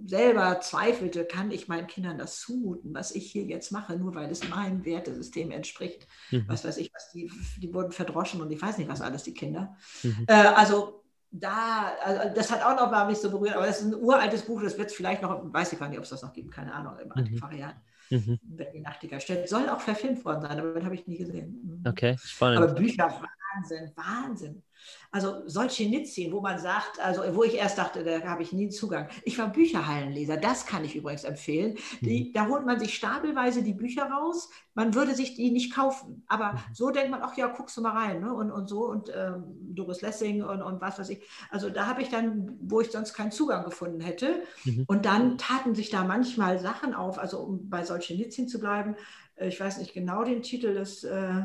selber 0.05 0.61
zweifelte, 0.61 1.25
kann 1.25 1.51
ich 1.51 1.67
meinen 1.67 1.89
Kindern 1.89 2.19
das 2.19 2.39
zumuten, 2.39 2.95
was 2.95 3.11
ich 3.11 3.33
hier 3.33 3.43
jetzt 3.43 3.73
mache, 3.73 3.97
nur 3.97 4.15
weil 4.15 4.31
es 4.31 4.49
meinem 4.49 4.85
Wertesystem 4.85 5.51
entspricht. 5.51 6.07
Mhm. 6.31 6.45
Was 6.47 6.65
weiß 6.65 6.77
ich, 6.77 6.95
was 6.95 7.11
die, 7.11 7.33
die 7.57 7.75
wurden 7.75 7.91
verdroschen 7.91 8.41
und 8.41 8.53
ich 8.53 8.63
weiß 8.63 8.79
nicht, 8.79 8.89
was 8.89 9.01
alles 9.01 9.25
die 9.25 9.35
Kinder. 9.35 9.77
Mhm. 10.05 10.25
Äh, 10.29 10.35
also 10.35 11.03
da, 11.31 11.93
also 12.03 12.35
das 12.35 12.51
hat 12.51 12.63
auch 12.63 12.77
noch 12.77 12.91
mal 12.91 13.07
mich 13.07 13.19
so 13.19 13.31
berührt, 13.31 13.55
aber 13.55 13.67
das 13.67 13.81
ist 13.81 13.87
ein 13.87 13.95
uraltes 13.95 14.43
Buch, 14.43 14.63
das 14.63 14.79
wird 14.79 14.91
es 14.91 14.97
vielleicht 14.97 15.23
noch, 15.23 15.53
weiß 15.53 15.73
ich 15.73 15.79
gar 15.79 15.89
nicht, 15.89 15.99
ob 15.99 16.05
es 16.05 16.11
das 16.11 16.23
noch 16.23 16.33
gibt, 16.33 16.51
keine 16.51 16.73
Ahnung, 16.73 16.99
im 16.99 17.07
mhm. 17.07 17.13
Antiquariat. 17.13 17.77
Mhm. 18.11 18.39
Wenn 18.43 18.73
die 18.73 18.81
Nachtigall 18.81 19.21
steht. 19.21 19.49
Soll 19.49 19.69
auch 19.69 19.81
verfilmt 19.81 20.25
worden 20.25 20.41
sein, 20.41 20.59
aber 20.59 20.73
das 20.73 20.85
habe 20.85 20.95
ich 20.95 21.07
nie 21.07 21.19
gesehen. 21.19 21.83
Mhm. 21.83 21.91
Okay, 21.91 22.17
spannend. 22.19 22.63
Aber 22.63 22.73
Bücher, 22.73 23.21
Wahnsinn, 23.55 23.93
Wahnsinn. 23.95 24.63
Also 25.11 25.43
Solzhenitsyn, 25.47 26.33
wo 26.33 26.41
man 26.41 26.59
sagt, 26.59 27.01
also 27.01 27.23
wo 27.35 27.43
ich 27.43 27.55
erst 27.55 27.79
dachte, 27.79 28.05
da 28.05 28.21
habe 28.29 28.43
ich 28.43 28.53
nie 28.53 28.69
Zugang. 28.69 29.09
Ich 29.25 29.39
war 29.39 29.49
Bücherhallenleser, 29.49 30.37
das 30.37 30.67
kann 30.67 30.85
ich 30.85 30.97
übrigens 30.97 31.25
empfehlen. 31.25 31.79
Die, 32.03 32.25
mhm. 32.25 32.33
Da 32.35 32.47
holt 32.47 32.67
man 32.67 32.79
sich 32.79 32.95
stapelweise 32.95 33.63
die 33.63 33.73
Bücher 33.73 34.11
raus. 34.11 34.51
Man 34.75 34.95
würde 34.95 35.15
sich 35.15 35.35
die 35.35 35.51
nicht 35.51 35.75
kaufen. 35.75 36.25
Aber 36.27 36.53
mhm. 36.53 36.59
so 36.75 36.91
denkt 36.91 37.11
man, 37.11 37.23
ach 37.23 37.37
ja, 37.39 37.47
guckst 37.47 37.77
du 37.79 37.81
mal 37.81 37.97
rein. 37.97 38.21
Ne? 38.21 38.35
Und, 38.35 38.51
und 38.51 38.69
so 38.69 38.87
und 38.87 39.11
ähm, 39.15 39.45
Doris 39.75 40.03
Lessing 40.03 40.43
und, 40.43 40.61
und 40.61 40.81
was 40.83 40.99
weiß 40.99 41.09
ich. 41.09 41.23
Also 41.51 41.71
da 41.71 41.87
habe 41.87 42.03
ich 42.03 42.11
dann, 42.11 42.59
wo 42.61 42.83
ich 42.83 42.91
sonst 42.91 43.15
keinen 43.15 43.33
Zugang 43.33 43.65
gefunden 43.65 44.01
hätte. 44.01 44.43
Mhm. 44.65 44.85
Und 44.89 45.07
dann 45.07 45.39
taten 45.39 45.75
sich 45.75 45.89
da 45.89 46.05
manchmal 46.05 46.59
Sachen 46.59 46.93
auf, 46.93 47.19
also 47.19 47.39
um 47.41 47.71
bei 47.71 47.83
Solzhenitsyn 47.83 48.47
zu 48.47 48.61
bleiben. 48.61 48.95
Äh, 49.37 49.49
ich 49.49 49.59
weiß 49.59 49.79
nicht 49.79 49.95
genau 49.95 50.23
den 50.23 50.43
Titel 50.43 50.75
des... 50.75 51.05
Äh, 51.05 51.45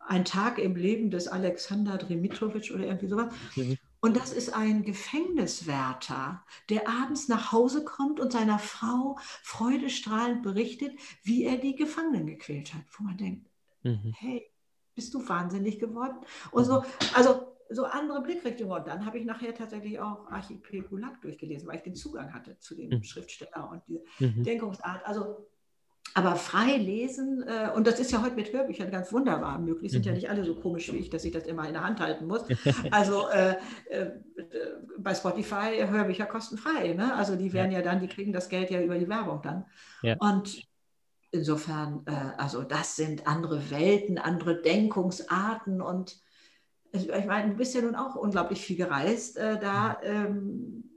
ein 0.00 0.24
Tag 0.24 0.58
im 0.58 0.76
Leben 0.76 1.10
des 1.10 1.28
Alexander 1.28 1.98
Dimitrowitsch 1.98 2.72
oder 2.72 2.84
irgendwie 2.84 3.08
sowas. 3.08 3.32
Mhm. 3.56 3.78
Und 4.00 4.16
das 4.16 4.32
ist 4.32 4.54
ein 4.54 4.82
Gefängniswärter, 4.82 6.42
der 6.70 6.88
abends 6.88 7.28
nach 7.28 7.52
Hause 7.52 7.84
kommt 7.84 8.18
und 8.18 8.32
seiner 8.32 8.58
Frau 8.58 9.18
freudestrahlend 9.42 10.42
berichtet, 10.42 10.92
wie 11.22 11.44
er 11.44 11.58
die 11.58 11.76
Gefangenen 11.76 12.26
gequält 12.26 12.72
hat. 12.72 12.82
Wo 12.96 13.04
man 13.04 13.18
denkt, 13.18 13.46
mhm. 13.82 14.14
hey, 14.18 14.50
bist 14.94 15.12
du 15.12 15.28
wahnsinnig 15.28 15.78
geworden? 15.78 16.16
Und 16.50 16.64
so, 16.64 16.80
mhm. 16.80 16.84
also 17.14 17.56
so 17.68 17.84
andere 17.84 18.22
Blickrichtungen. 18.22 18.78
Und 18.78 18.86
dann 18.86 19.04
habe 19.04 19.18
ich 19.18 19.24
nachher 19.24 19.54
tatsächlich 19.54 20.00
auch 20.00 20.26
Archipel 20.30 20.82
Gulag 20.82 21.20
durchgelesen, 21.20 21.68
weil 21.68 21.76
ich 21.76 21.82
den 21.82 21.94
Zugang 21.94 22.32
hatte 22.32 22.58
zu 22.58 22.74
dem 22.74 22.90
mhm. 22.90 23.02
Schriftsteller 23.02 23.70
und 23.70 23.82
die 23.86 24.00
mhm. 24.18 24.42
Denkungsart. 24.42 25.06
Also 25.06 25.46
aber 26.14 26.36
frei 26.36 26.76
lesen, 26.76 27.44
äh, 27.46 27.70
und 27.74 27.86
das 27.86 28.00
ist 28.00 28.10
ja 28.10 28.22
heute 28.22 28.34
mit 28.34 28.52
Hörbüchern 28.52 28.90
ganz 28.90 29.12
wunderbar 29.12 29.58
möglich, 29.58 29.92
sind 29.92 30.04
mhm. 30.04 30.08
ja 30.08 30.14
nicht 30.14 30.30
alle 30.30 30.44
so 30.44 30.54
komisch 30.54 30.92
wie 30.92 30.96
ich, 30.96 31.10
dass 31.10 31.24
ich 31.24 31.32
das 31.32 31.44
immer 31.46 31.66
in 31.66 31.74
der 31.74 31.84
Hand 31.84 32.00
halten 32.00 32.26
muss. 32.26 32.42
Also 32.90 33.28
äh, 33.28 33.56
äh, 33.90 34.10
bei 34.98 35.14
Spotify 35.14 35.86
Hörbücher 35.88 36.26
kostenfrei, 36.26 36.94
ne? 36.94 37.14
Also 37.14 37.36
die 37.36 37.52
werden 37.52 37.70
ja. 37.70 37.78
ja. 37.78 37.84
dann, 37.84 38.00
die 38.00 38.08
kriegen 38.08 38.32
das 38.32 38.48
Geld 38.48 38.70
ja 38.70 38.80
über 38.80 38.98
die 38.98 39.08
Werbung 39.08 39.40
dann. 39.42 39.64
Ja. 40.02 40.16
Und 40.18 40.66
insofern, 41.30 42.02
äh, 42.06 42.40
also 42.40 42.62
das 42.62 42.96
sind 42.96 43.26
andere 43.26 43.70
Welten, 43.70 44.18
andere 44.18 44.60
Denkungsarten 44.60 45.80
und 45.80 46.20
ich 46.92 47.26
meine, 47.26 47.50
du 47.50 47.56
bist 47.56 47.74
ja 47.74 47.82
nun 47.82 47.94
auch 47.94 48.16
unglaublich 48.16 48.62
viel 48.62 48.76
gereist, 48.76 49.36
äh, 49.36 49.60
da 49.60 50.00
mhm. 50.02 50.08
ähm, 50.08 50.90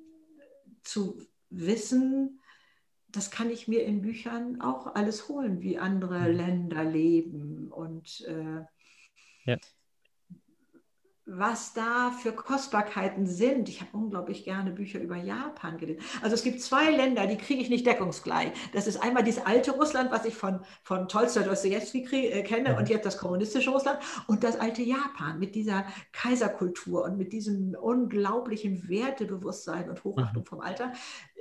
zu 0.84 1.20
wissen, 1.50 2.40
das 3.14 3.32
kann 3.32 3.50
ich 3.50 3.68
mir 3.68 3.86
in 3.86 4.02
Büchern 4.02 4.62
auch 4.62 4.96
alles 4.96 5.30
holen, 5.30 5.62
wie 5.62 5.78
andere 5.80 6.20
mhm. 6.20 6.36
Länder 6.36 6.84
leben 6.84 7.72
und 7.72 8.22
äh, 8.28 8.66
ja 9.46 9.58
was 11.26 11.74
da 11.74 12.12
für 12.12 12.34
Kostbarkeiten 12.34 13.26
sind. 13.26 13.70
Ich 13.70 13.80
habe 13.80 13.92
unglaublich 13.94 14.44
gerne 14.44 14.72
Bücher 14.72 15.00
über 15.00 15.16
Japan 15.16 15.78
gelesen. 15.78 16.02
Also 16.22 16.36
es 16.36 16.44
gibt 16.44 16.62
zwei 16.62 16.92
Länder, 16.92 17.28
die 17.28 17.38
kriege 17.38 17.62
ich 17.62 17.70
nicht 17.70 17.86
deckungsgleich. 17.86 18.52
Das 18.74 18.88
ist 18.88 19.02
einmal 19.02 19.24
dieses 19.24 19.46
alte 19.46 19.72
Russland, 19.72 20.12
was 20.12 20.26
ich 20.26 20.36
von, 20.36 20.60
von 20.84 21.08
Tolstoi 21.08 21.44
Dostoevsky 21.44 22.28
äh, 22.28 22.44
kenne 22.44 22.76
und 22.78 22.90
jetzt 22.90 23.06
das 23.06 23.18
kommunistische 23.18 23.70
Russland 23.70 24.00
und 24.28 24.44
das 24.44 24.60
alte 24.60 24.82
Japan 24.82 25.40
mit 25.40 25.56
dieser 25.56 25.86
Kaiserkultur 26.12 27.06
und 27.06 27.18
mit 27.18 27.32
diesem 27.32 27.74
unglaublichen 27.76 28.90
Wertebewusstsein 28.90 29.90
und 29.90 30.04
Hochachtung 30.04 30.44
mhm. 30.44 30.48
vom 30.48 30.60
Alter, 30.60 30.92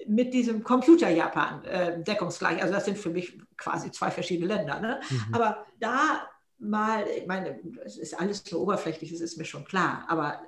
mit 0.07 0.33
diesem 0.33 0.63
Computer-Japan 0.63 1.65
äh, 1.65 2.03
deckungsgleich. 2.05 2.63
Also 2.63 2.73
das 2.73 2.85
sind 2.85 2.99
für 2.99 3.11
mich 3.11 3.37
quasi 3.57 3.91
zwei 3.91 4.13
verschiedene 4.13 4.55
Länder. 4.55 4.79
Ne? 4.79 5.01
Mhm. 5.11 5.35
Aber 5.35 5.67
da 5.81 6.29
mal, 6.63 7.07
ich 7.07 7.27
meine, 7.27 7.61
es 7.85 7.99
ist 7.99 8.19
alles 8.19 8.43
so 8.45 8.61
oberflächlich, 8.63 9.13
das 9.13 9.21
ist 9.21 9.37
mir 9.37 9.45
schon 9.45 9.65
klar, 9.65 10.05
aber 10.09 10.43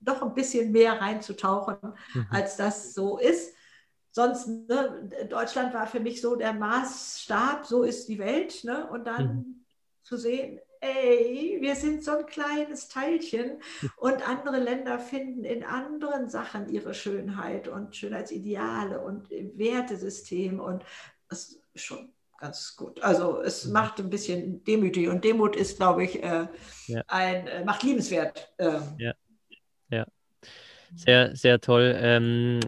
doch 0.00 0.22
ein 0.22 0.34
bisschen 0.34 0.72
mehr 0.72 1.00
reinzutauchen, 1.00 1.76
mhm. 2.14 2.26
als 2.30 2.56
das 2.56 2.94
so 2.94 3.18
ist. 3.18 3.54
Sonst, 4.12 4.48
ne, 4.48 5.08
Deutschland 5.28 5.72
war 5.72 5.86
für 5.86 6.00
mich 6.00 6.20
so 6.20 6.34
der 6.34 6.52
Maßstab, 6.52 7.66
so 7.66 7.84
ist 7.84 8.08
die 8.08 8.18
Welt. 8.18 8.64
Ne? 8.64 8.88
Und 8.90 9.06
dann 9.06 9.24
mhm. 9.24 9.64
zu 10.02 10.16
sehen, 10.16 10.58
ey, 10.80 11.58
wir 11.60 11.76
sind 11.76 12.02
so 12.02 12.12
ein 12.16 12.26
kleines 12.26 12.88
Teilchen 12.88 13.60
und 13.96 14.26
andere 14.28 14.58
Länder 14.58 14.98
finden 14.98 15.44
in 15.44 15.62
anderen 15.62 16.28
Sachen 16.28 16.68
ihre 16.70 16.94
Schönheit 16.94 17.68
und 17.68 17.94
Schönheitsideale 17.94 19.00
und 19.00 19.30
Wertesystem 19.30 20.58
und 20.58 20.84
das 21.28 21.60
ist 21.74 21.84
schon 21.84 22.12
ganz 22.40 22.74
gut. 22.76 23.02
Also 23.02 23.40
es 23.40 23.66
mhm. 23.66 23.72
macht 23.72 24.00
ein 24.00 24.10
bisschen 24.10 24.64
demütig 24.64 25.08
und 25.08 25.24
Demut 25.24 25.54
ist, 25.54 25.76
glaube 25.76 26.04
ich, 26.04 26.22
äh, 26.22 26.46
ja. 26.86 27.02
ein, 27.06 27.46
äh, 27.46 27.64
macht 27.64 27.82
liebenswert. 27.82 28.52
Äh. 28.56 28.80
Ja. 28.98 29.12
ja. 29.90 30.06
Sehr, 30.96 31.36
sehr 31.36 31.60
toll. 31.60 31.94
Ähm, 32.00 32.60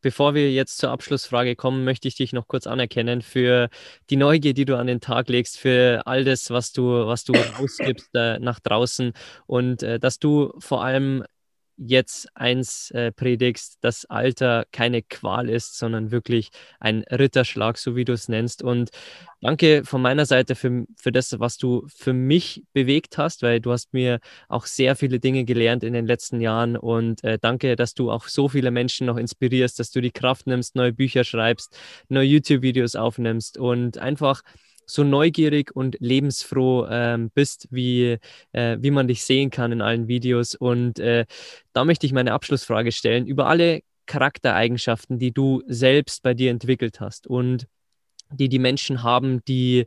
bevor 0.00 0.34
wir 0.34 0.52
jetzt 0.52 0.78
zur 0.78 0.90
Abschlussfrage 0.90 1.56
kommen, 1.56 1.84
möchte 1.84 2.06
ich 2.06 2.14
dich 2.14 2.32
noch 2.32 2.46
kurz 2.46 2.68
anerkennen 2.68 3.22
für 3.22 3.68
die 4.10 4.16
Neugier, 4.16 4.54
die 4.54 4.64
du 4.64 4.78
an 4.78 4.86
den 4.86 5.00
Tag 5.00 5.28
legst, 5.28 5.58
für 5.58 6.02
all 6.06 6.24
das, 6.24 6.50
was 6.50 6.72
du, 6.72 7.06
was 7.06 7.24
du 7.24 7.32
rausgibst 7.58 8.10
äh, 8.14 8.38
nach 8.38 8.60
draußen 8.60 9.12
und 9.46 9.82
äh, 9.82 9.98
dass 9.98 10.20
du 10.20 10.52
vor 10.58 10.84
allem 10.84 11.24
jetzt 11.76 12.28
eins 12.34 12.90
äh, 12.92 13.12
predigst, 13.12 13.78
dass 13.80 14.04
Alter 14.04 14.66
keine 14.72 15.02
Qual 15.02 15.48
ist, 15.48 15.78
sondern 15.78 16.10
wirklich 16.10 16.50
ein 16.80 17.04
Ritterschlag, 17.10 17.78
so 17.78 17.96
wie 17.96 18.04
du 18.04 18.12
es 18.12 18.28
nennst. 18.28 18.62
Und 18.62 18.90
danke 19.40 19.84
von 19.84 20.00
meiner 20.00 20.26
Seite 20.26 20.54
für, 20.54 20.84
für 20.96 21.12
das, 21.12 21.38
was 21.38 21.56
du 21.58 21.86
für 21.88 22.12
mich 22.12 22.62
bewegt 22.72 23.18
hast, 23.18 23.42
weil 23.42 23.60
du 23.60 23.72
hast 23.72 23.92
mir 23.92 24.20
auch 24.48 24.66
sehr 24.66 24.96
viele 24.96 25.20
Dinge 25.20 25.44
gelernt 25.44 25.84
in 25.84 25.92
den 25.92 26.06
letzten 26.06 26.40
Jahren. 26.40 26.76
Und 26.76 27.24
äh, 27.24 27.38
danke, 27.40 27.76
dass 27.76 27.94
du 27.94 28.10
auch 28.10 28.28
so 28.28 28.48
viele 28.48 28.70
Menschen 28.70 29.06
noch 29.06 29.16
inspirierst, 29.16 29.78
dass 29.78 29.90
du 29.90 30.00
die 30.00 30.12
Kraft 30.12 30.46
nimmst, 30.46 30.76
neue 30.76 30.92
Bücher 30.92 31.24
schreibst, 31.24 31.76
neue 32.08 32.26
YouTube-Videos 32.26 32.96
aufnimmst 32.96 33.58
und 33.58 33.98
einfach 33.98 34.42
so 34.86 35.04
neugierig 35.04 35.74
und 35.74 35.96
lebensfroh 36.00 36.86
ähm, 36.88 37.30
bist, 37.34 37.68
wie, 37.70 38.18
äh, 38.52 38.76
wie 38.80 38.90
man 38.90 39.08
dich 39.08 39.24
sehen 39.24 39.50
kann 39.50 39.72
in 39.72 39.80
allen 39.80 40.08
Videos. 40.08 40.54
Und 40.54 40.98
äh, 40.98 41.26
da 41.72 41.84
möchte 41.84 42.06
ich 42.06 42.12
meine 42.12 42.32
Abschlussfrage 42.32 42.92
stellen 42.92 43.26
über 43.26 43.46
alle 43.46 43.80
Charaktereigenschaften, 44.06 45.18
die 45.18 45.32
du 45.32 45.62
selbst 45.66 46.22
bei 46.22 46.34
dir 46.34 46.50
entwickelt 46.50 47.00
hast 47.00 47.26
und 47.26 47.66
die 48.30 48.48
die 48.48 48.58
Menschen 48.58 49.02
haben, 49.02 49.42
die 49.44 49.86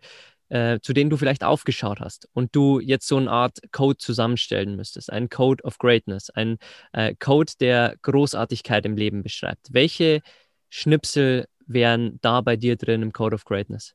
äh, 0.50 0.80
zu 0.82 0.94
denen 0.94 1.10
du 1.10 1.18
vielleicht 1.18 1.44
aufgeschaut 1.44 2.00
hast 2.00 2.30
und 2.34 2.56
du 2.56 2.80
jetzt 2.80 3.08
so 3.08 3.18
eine 3.18 3.30
Art 3.30 3.60
Code 3.72 3.98
zusammenstellen 3.98 4.76
müsstest, 4.76 5.12
ein 5.12 5.30
Code 5.30 5.64
of 5.64 5.78
Greatness, 5.78 6.30
ein 6.30 6.58
äh, 6.94 7.16
Code, 7.20 7.52
der 7.60 7.96
Großartigkeit 8.02 8.86
im 8.86 8.96
Leben 8.96 9.24
beschreibt. 9.24 9.68
Welche 9.72 10.22
Schnipsel 10.70 11.48
wären 11.66 12.20
da 12.22 12.42
bei 12.42 12.56
dir 12.56 12.78
drin 12.78 13.02
im 13.02 13.12
Code 13.12 13.36
of 13.36 13.44
Greatness? 13.44 13.94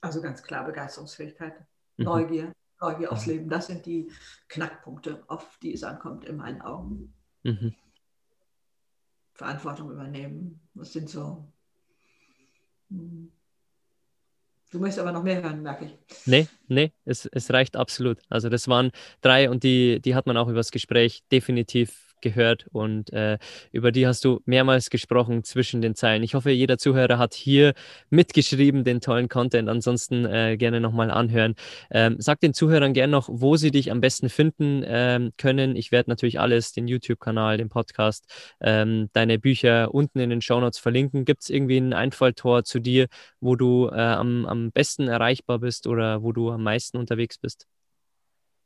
Also 0.00 0.20
ganz 0.20 0.42
klar 0.42 0.64
Begeisterungsfähigkeit, 0.64 1.54
mhm. 1.96 2.04
Neugier, 2.04 2.52
Neugier 2.80 3.12
aufs 3.12 3.26
mhm. 3.26 3.32
Leben. 3.32 3.48
Das 3.48 3.66
sind 3.66 3.86
die 3.86 4.10
Knackpunkte, 4.48 5.24
auf 5.28 5.58
die 5.62 5.72
es 5.72 5.82
ankommt 5.82 6.24
in 6.24 6.36
meinen 6.36 6.60
Augen. 6.62 7.12
Mhm. 7.42 7.74
Verantwortung 9.36 9.90
übernehmen. 9.90 10.60
Das 10.74 10.92
sind 10.92 11.10
so. 11.10 11.46
Hm. 12.90 13.30
Du 14.70 14.80
möchtest 14.80 14.98
aber 14.98 15.12
noch 15.12 15.22
mehr 15.22 15.42
hören, 15.42 15.62
merke 15.62 15.86
ich. 15.86 15.96
Nee, 16.26 16.48
nee, 16.66 16.92
es, 17.04 17.26
es 17.26 17.52
reicht 17.52 17.76
absolut. 17.76 18.18
Also 18.28 18.48
das 18.48 18.66
waren 18.66 18.90
drei 19.20 19.48
und 19.48 19.62
die, 19.62 20.00
die 20.00 20.14
hat 20.14 20.26
man 20.26 20.36
auch 20.36 20.48
über 20.48 20.56
das 20.56 20.72
Gespräch 20.72 21.22
definitiv 21.30 22.05
gehört 22.20 22.66
und 22.72 23.12
äh, 23.12 23.38
über 23.72 23.92
die 23.92 24.06
hast 24.06 24.24
du 24.24 24.40
mehrmals 24.44 24.90
gesprochen 24.90 25.44
zwischen 25.44 25.80
den 25.80 25.94
Zeilen. 25.94 26.22
Ich 26.22 26.34
hoffe, 26.34 26.50
jeder 26.50 26.78
Zuhörer 26.78 27.18
hat 27.18 27.34
hier 27.34 27.74
mitgeschrieben 28.10 28.84
den 28.84 29.00
tollen 29.00 29.28
Content. 29.28 29.68
Ansonsten 29.68 30.24
äh, 30.24 30.56
gerne 30.56 30.80
nochmal 30.80 31.10
anhören. 31.10 31.54
Ähm, 31.90 32.16
sag 32.18 32.40
den 32.40 32.54
Zuhörern 32.54 32.92
gerne 32.92 33.10
noch, 33.10 33.28
wo 33.30 33.56
sie 33.56 33.70
dich 33.70 33.90
am 33.90 34.00
besten 34.00 34.28
finden 34.28 34.82
ähm, 34.86 35.32
können. 35.38 35.76
Ich 35.76 35.92
werde 35.92 36.10
natürlich 36.10 36.40
alles, 36.40 36.72
den 36.72 36.88
YouTube-Kanal, 36.88 37.58
den 37.58 37.68
Podcast, 37.68 38.26
ähm, 38.60 39.08
deine 39.12 39.38
Bücher 39.38 39.94
unten 39.94 40.18
in 40.20 40.30
den 40.30 40.40
Shownotes 40.42 40.78
verlinken. 40.78 41.24
Gibt 41.24 41.42
es 41.42 41.50
irgendwie 41.50 41.78
ein 41.78 41.92
Einfalltor 41.92 42.64
zu 42.64 42.80
dir, 42.80 43.06
wo 43.40 43.56
du 43.56 43.88
äh, 43.88 43.94
am, 43.94 44.46
am 44.46 44.72
besten 44.72 45.08
erreichbar 45.08 45.58
bist 45.58 45.86
oder 45.86 46.22
wo 46.22 46.32
du 46.32 46.50
am 46.50 46.62
meisten 46.62 46.96
unterwegs 46.96 47.38
bist? 47.38 47.66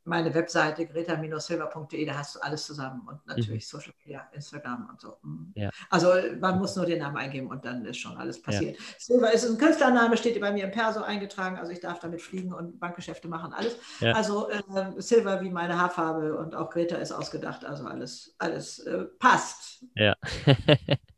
Meine 0.04 0.34
Webseite 0.34 0.86
greta-silver.de, 0.86 2.04
da 2.06 2.18
hast 2.18 2.36
du 2.36 2.40
alles 2.40 2.66
zusammen 2.66 3.06
und 3.06 3.26
natürlich 3.26 3.64
mhm. 3.72 3.78
Social 3.78 3.94
Media, 4.04 4.28
Instagram 4.32 4.88
und 4.90 5.00
so. 5.00 5.16
Mhm. 5.22 5.52
Ja. 5.54 5.70
Also 5.90 6.12
man 6.40 6.58
muss 6.58 6.76
nur 6.76 6.86
den 6.86 7.00
Namen 7.00 7.16
eingeben 7.16 7.48
und 7.48 7.64
dann 7.64 7.84
ist 7.84 7.98
schon 7.98 8.16
alles 8.16 8.40
passiert. 8.40 8.76
Ja. 8.76 8.84
Silver 8.98 9.32
ist 9.32 9.48
ein 9.48 9.58
Künstlername, 9.58 10.16
steht 10.16 10.40
bei 10.40 10.52
mir 10.52 10.64
im 10.64 10.70
Perso 10.70 11.02
eingetragen, 11.02 11.56
also 11.56 11.72
ich 11.72 11.80
darf 11.80 12.00
damit 12.00 12.22
fliegen 12.22 12.52
und 12.52 12.80
Bankgeschäfte 12.80 13.28
machen, 13.28 13.52
alles. 13.52 13.76
Ja. 14.00 14.12
Also 14.12 14.48
äh, 14.48 14.62
Silver 14.96 15.40
wie 15.42 15.50
meine 15.50 15.78
Haarfarbe 15.78 16.36
und 16.36 16.54
auch 16.54 16.70
Greta 16.70 16.96
ist 16.96 17.12
ausgedacht, 17.12 17.64
also 17.64 17.84
alles, 17.84 18.34
alles 18.38 18.78
äh, 18.80 19.04
passt. 19.18 19.84
Ja. 19.94 20.16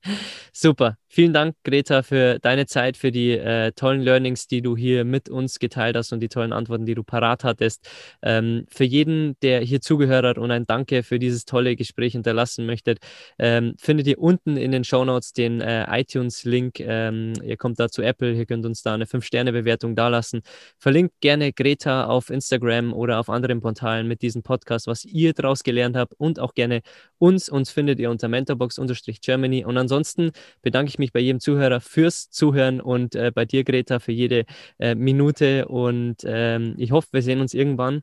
Super. 0.53 0.97
Vielen 1.15 1.35
Dank, 1.35 1.57
Greta, 1.63 2.03
für 2.03 2.39
deine 2.39 2.65
Zeit, 2.65 2.97
für 2.97 3.13
die 3.13 3.33
äh, 3.33 3.73
tollen 3.73 4.01
Learnings, 4.01 4.47
die 4.47 4.63
du 4.63 4.79
hier 4.79 5.05
mit 5.05 5.29
uns 5.29 5.59
geteilt 5.59 5.95
hast 5.95 6.11
und 6.13 6.21
die 6.21 6.31
tollen 6.31 6.55
Antworten, 6.55 6.87
die 6.87 6.95
du 6.95 7.03
parat 7.05 7.45
hattest. 7.45 7.87
Ähm, 8.23 8.65
für 8.71 8.85
jeden, 8.85 9.37
der 9.43 9.61
hier 9.61 9.83
zugehört 9.83 10.25
hat 10.25 10.39
und 10.39 10.51
ein 10.51 10.67
Danke 10.67 11.03
für 11.03 11.19
dieses 11.19 11.45
tolle 11.45 11.77
Gespräch 11.77 12.13
hinterlassen 12.13 12.65
möchtet, 12.65 12.99
ähm, 13.39 13.75
findet 13.79 14.07
ihr 14.07 14.19
unten 14.19 14.57
in 14.57 14.73
den 14.73 14.85
Show 14.85 15.05
Notes 15.05 15.35
den 15.35 15.61
äh, 15.61 15.85
iTunes-Link. 16.01 16.81
Ähm, 16.81 17.35
ihr 17.45 17.59
kommt 17.59 17.79
da 17.79 17.91
zu 17.91 18.01
Apple, 18.01 18.33
ihr 18.33 18.47
könnt 18.47 18.65
uns 18.65 18.83
da 18.83 18.95
eine 18.95 19.05
5-Sterne-Bewertung 19.05 19.95
dalassen. 19.95 20.41
Verlinkt 20.79 21.21
gerne 21.21 21.53
Greta 21.53 22.07
auf 22.07 22.31
Instagram 22.31 22.95
oder 22.95 23.21
auf 23.21 23.29
anderen 23.29 23.61
Portalen 23.61 24.09
mit 24.09 24.23
diesem 24.23 24.43
Podcast, 24.43 24.87
was 24.87 25.05
ihr 25.05 25.35
daraus 25.35 25.63
gelernt 25.63 25.95
habt 25.95 26.15
und 26.17 26.41
auch 26.41 26.55
gerne 26.55 26.81
uns. 27.19 27.51
Uns 27.51 27.71
findet 27.71 28.01
ihr 28.01 28.11
unter 28.11 28.29
mentorbox-germany 28.29 29.67
und 29.67 29.77
ansonsten 29.77 29.92
ansonsten 29.93 30.33
bedanke 30.63 30.89
ich 30.89 30.99
mich 30.99 31.13
bei 31.13 31.21
jedem 31.21 31.39
Zuhörer 31.39 31.81
fürs 31.81 32.31
Zuhören 32.31 32.81
und 32.81 33.15
äh, 33.15 33.31
bei 33.35 33.45
dir, 33.45 33.63
Greta, 33.63 33.99
für 33.99 34.13
jede 34.13 34.47
äh, 34.79 34.95
Minute. 34.95 35.69
Und 35.69 36.23
ähm, 36.25 36.75
ich 36.79 36.93
hoffe, 36.93 37.09
wir 37.13 37.23
sehen 37.23 37.41
uns 37.41 37.53
irgendwann 37.53 38.01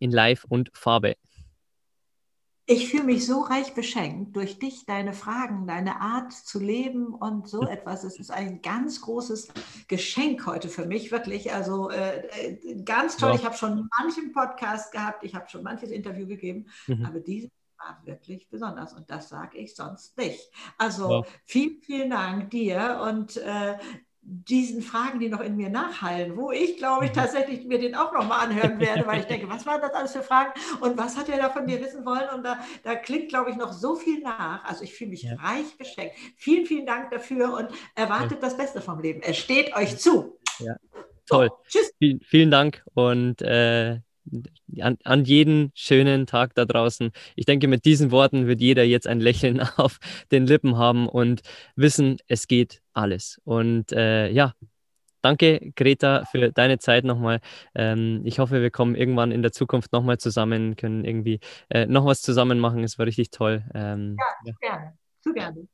in 0.00 0.10
Live 0.10 0.44
und 0.44 0.70
Farbe. 0.74 1.14
Ich 2.66 2.88
fühle 2.88 3.04
mich 3.04 3.26
so 3.26 3.40
reich 3.40 3.74
beschenkt 3.74 4.36
durch 4.36 4.58
dich, 4.58 4.86
deine 4.86 5.12
Fragen, 5.12 5.66
deine 5.66 6.00
Art 6.00 6.32
zu 6.32 6.60
leben 6.60 7.14
und 7.14 7.48
so 7.48 7.62
etwas. 7.62 8.04
Es 8.04 8.18
ist 8.18 8.30
ein 8.30 8.62
ganz 8.62 9.00
großes 9.00 9.48
Geschenk 9.88 10.46
heute 10.46 10.68
für 10.68 10.86
mich, 10.86 11.10
wirklich. 11.10 11.52
Also 11.52 11.90
äh, 11.90 12.26
äh 12.28 12.82
ganz 12.84 13.16
toll. 13.16 13.30
Ja. 13.30 13.34
Ich 13.36 13.44
habe 13.44 13.56
schon 13.56 13.88
manchen 13.98 14.32
Podcast 14.32 14.92
gehabt, 14.92 15.24
ich 15.24 15.34
habe 15.34 15.48
schon 15.48 15.62
manches 15.62 15.90
Interview 15.90 16.26
gegeben, 16.26 16.66
mhm. 16.86 17.04
aber 17.04 17.20
diese 17.20 17.50
war 17.80 18.00
wirklich 18.04 18.48
besonders 18.48 18.92
und 18.92 19.10
das 19.10 19.28
sage 19.28 19.58
ich 19.58 19.74
sonst 19.74 20.16
nicht. 20.18 20.50
Also 20.78 21.10
ja. 21.10 21.22
vielen, 21.44 21.80
vielen 21.80 22.10
Dank 22.10 22.50
dir 22.50 23.00
und 23.02 23.36
äh, 23.38 23.78
diesen 24.22 24.82
Fragen, 24.82 25.18
die 25.18 25.28
noch 25.28 25.40
in 25.40 25.56
mir 25.56 25.70
nachhallen, 25.70 26.36
wo 26.36 26.52
ich, 26.52 26.76
glaube 26.76 27.06
ich, 27.06 27.10
mhm. 27.12 27.14
tatsächlich 27.14 27.64
mir 27.64 27.78
den 27.78 27.94
auch 27.94 28.12
nochmal 28.12 28.46
anhören 28.46 28.78
werde, 28.78 29.06
weil 29.06 29.20
ich 29.20 29.26
denke, 29.26 29.48
was 29.48 29.64
waren 29.64 29.80
das 29.80 29.94
alles 29.94 30.12
für 30.12 30.22
Fragen 30.22 30.52
und 30.80 30.98
was 30.98 31.16
hat 31.16 31.28
er 31.30 31.38
da 31.38 31.48
von 31.48 31.64
mir 31.64 31.80
wissen 31.80 32.04
wollen? 32.04 32.28
Und 32.34 32.44
da, 32.44 32.58
da 32.82 32.96
klingt, 32.96 33.30
glaube 33.30 33.50
ich, 33.50 33.56
noch 33.56 33.72
so 33.72 33.96
viel 33.96 34.20
nach. 34.20 34.62
Also 34.64 34.84
ich 34.84 34.94
fühle 34.94 35.10
mich 35.10 35.22
ja. 35.22 35.34
reich 35.36 35.76
beschenkt. 35.78 36.16
Vielen, 36.36 36.66
vielen 36.66 36.86
Dank 36.86 37.10
dafür 37.10 37.54
und 37.54 37.68
erwartet 37.94 38.32
ja. 38.32 38.40
das 38.40 38.56
Beste 38.56 38.82
vom 38.82 39.00
Leben. 39.00 39.22
Es 39.22 39.38
steht 39.38 39.74
euch 39.74 39.96
zu. 39.96 40.38
Ja, 40.58 40.76
toll. 41.26 41.48
So, 41.48 41.78
tschüss. 41.78 41.92
Vielen, 41.98 42.20
vielen 42.20 42.50
Dank 42.50 42.84
und 42.92 43.40
äh, 43.40 44.00
an, 44.80 44.98
an 45.04 45.24
jeden 45.24 45.72
schönen 45.74 46.26
Tag 46.26 46.54
da 46.54 46.64
draußen. 46.64 47.10
Ich 47.36 47.46
denke, 47.46 47.68
mit 47.68 47.84
diesen 47.84 48.10
Worten 48.10 48.46
wird 48.46 48.60
jeder 48.60 48.84
jetzt 48.84 49.06
ein 49.06 49.20
Lächeln 49.20 49.60
auf 49.76 49.98
den 50.30 50.46
Lippen 50.46 50.76
haben 50.76 51.08
und 51.08 51.42
wissen, 51.76 52.18
es 52.26 52.46
geht 52.46 52.82
alles. 52.92 53.40
Und 53.44 53.92
äh, 53.92 54.30
ja, 54.30 54.54
danke, 55.22 55.72
Greta, 55.76 56.24
für 56.30 56.52
deine 56.52 56.78
Zeit 56.78 57.04
nochmal. 57.04 57.40
Ähm, 57.74 58.22
ich 58.24 58.38
hoffe, 58.38 58.60
wir 58.60 58.70
kommen 58.70 58.94
irgendwann 58.94 59.32
in 59.32 59.42
der 59.42 59.52
Zukunft 59.52 59.92
nochmal 59.92 60.18
zusammen, 60.18 60.76
können 60.76 61.04
irgendwie 61.04 61.40
äh, 61.68 61.86
noch 61.86 62.06
was 62.06 62.22
zusammen 62.22 62.58
machen. 62.58 62.84
Es 62.84 62.98
war 62.98 63.06
richtig 63.06 63.30
toll. 63.30 63.64
Ähm, 63.74 64.16
ja, 64.18 64.52
ja, 64.52 64.54
gerne. 64.60 64.98
Zu 65.20 65.32
gerne. 65.32 65.68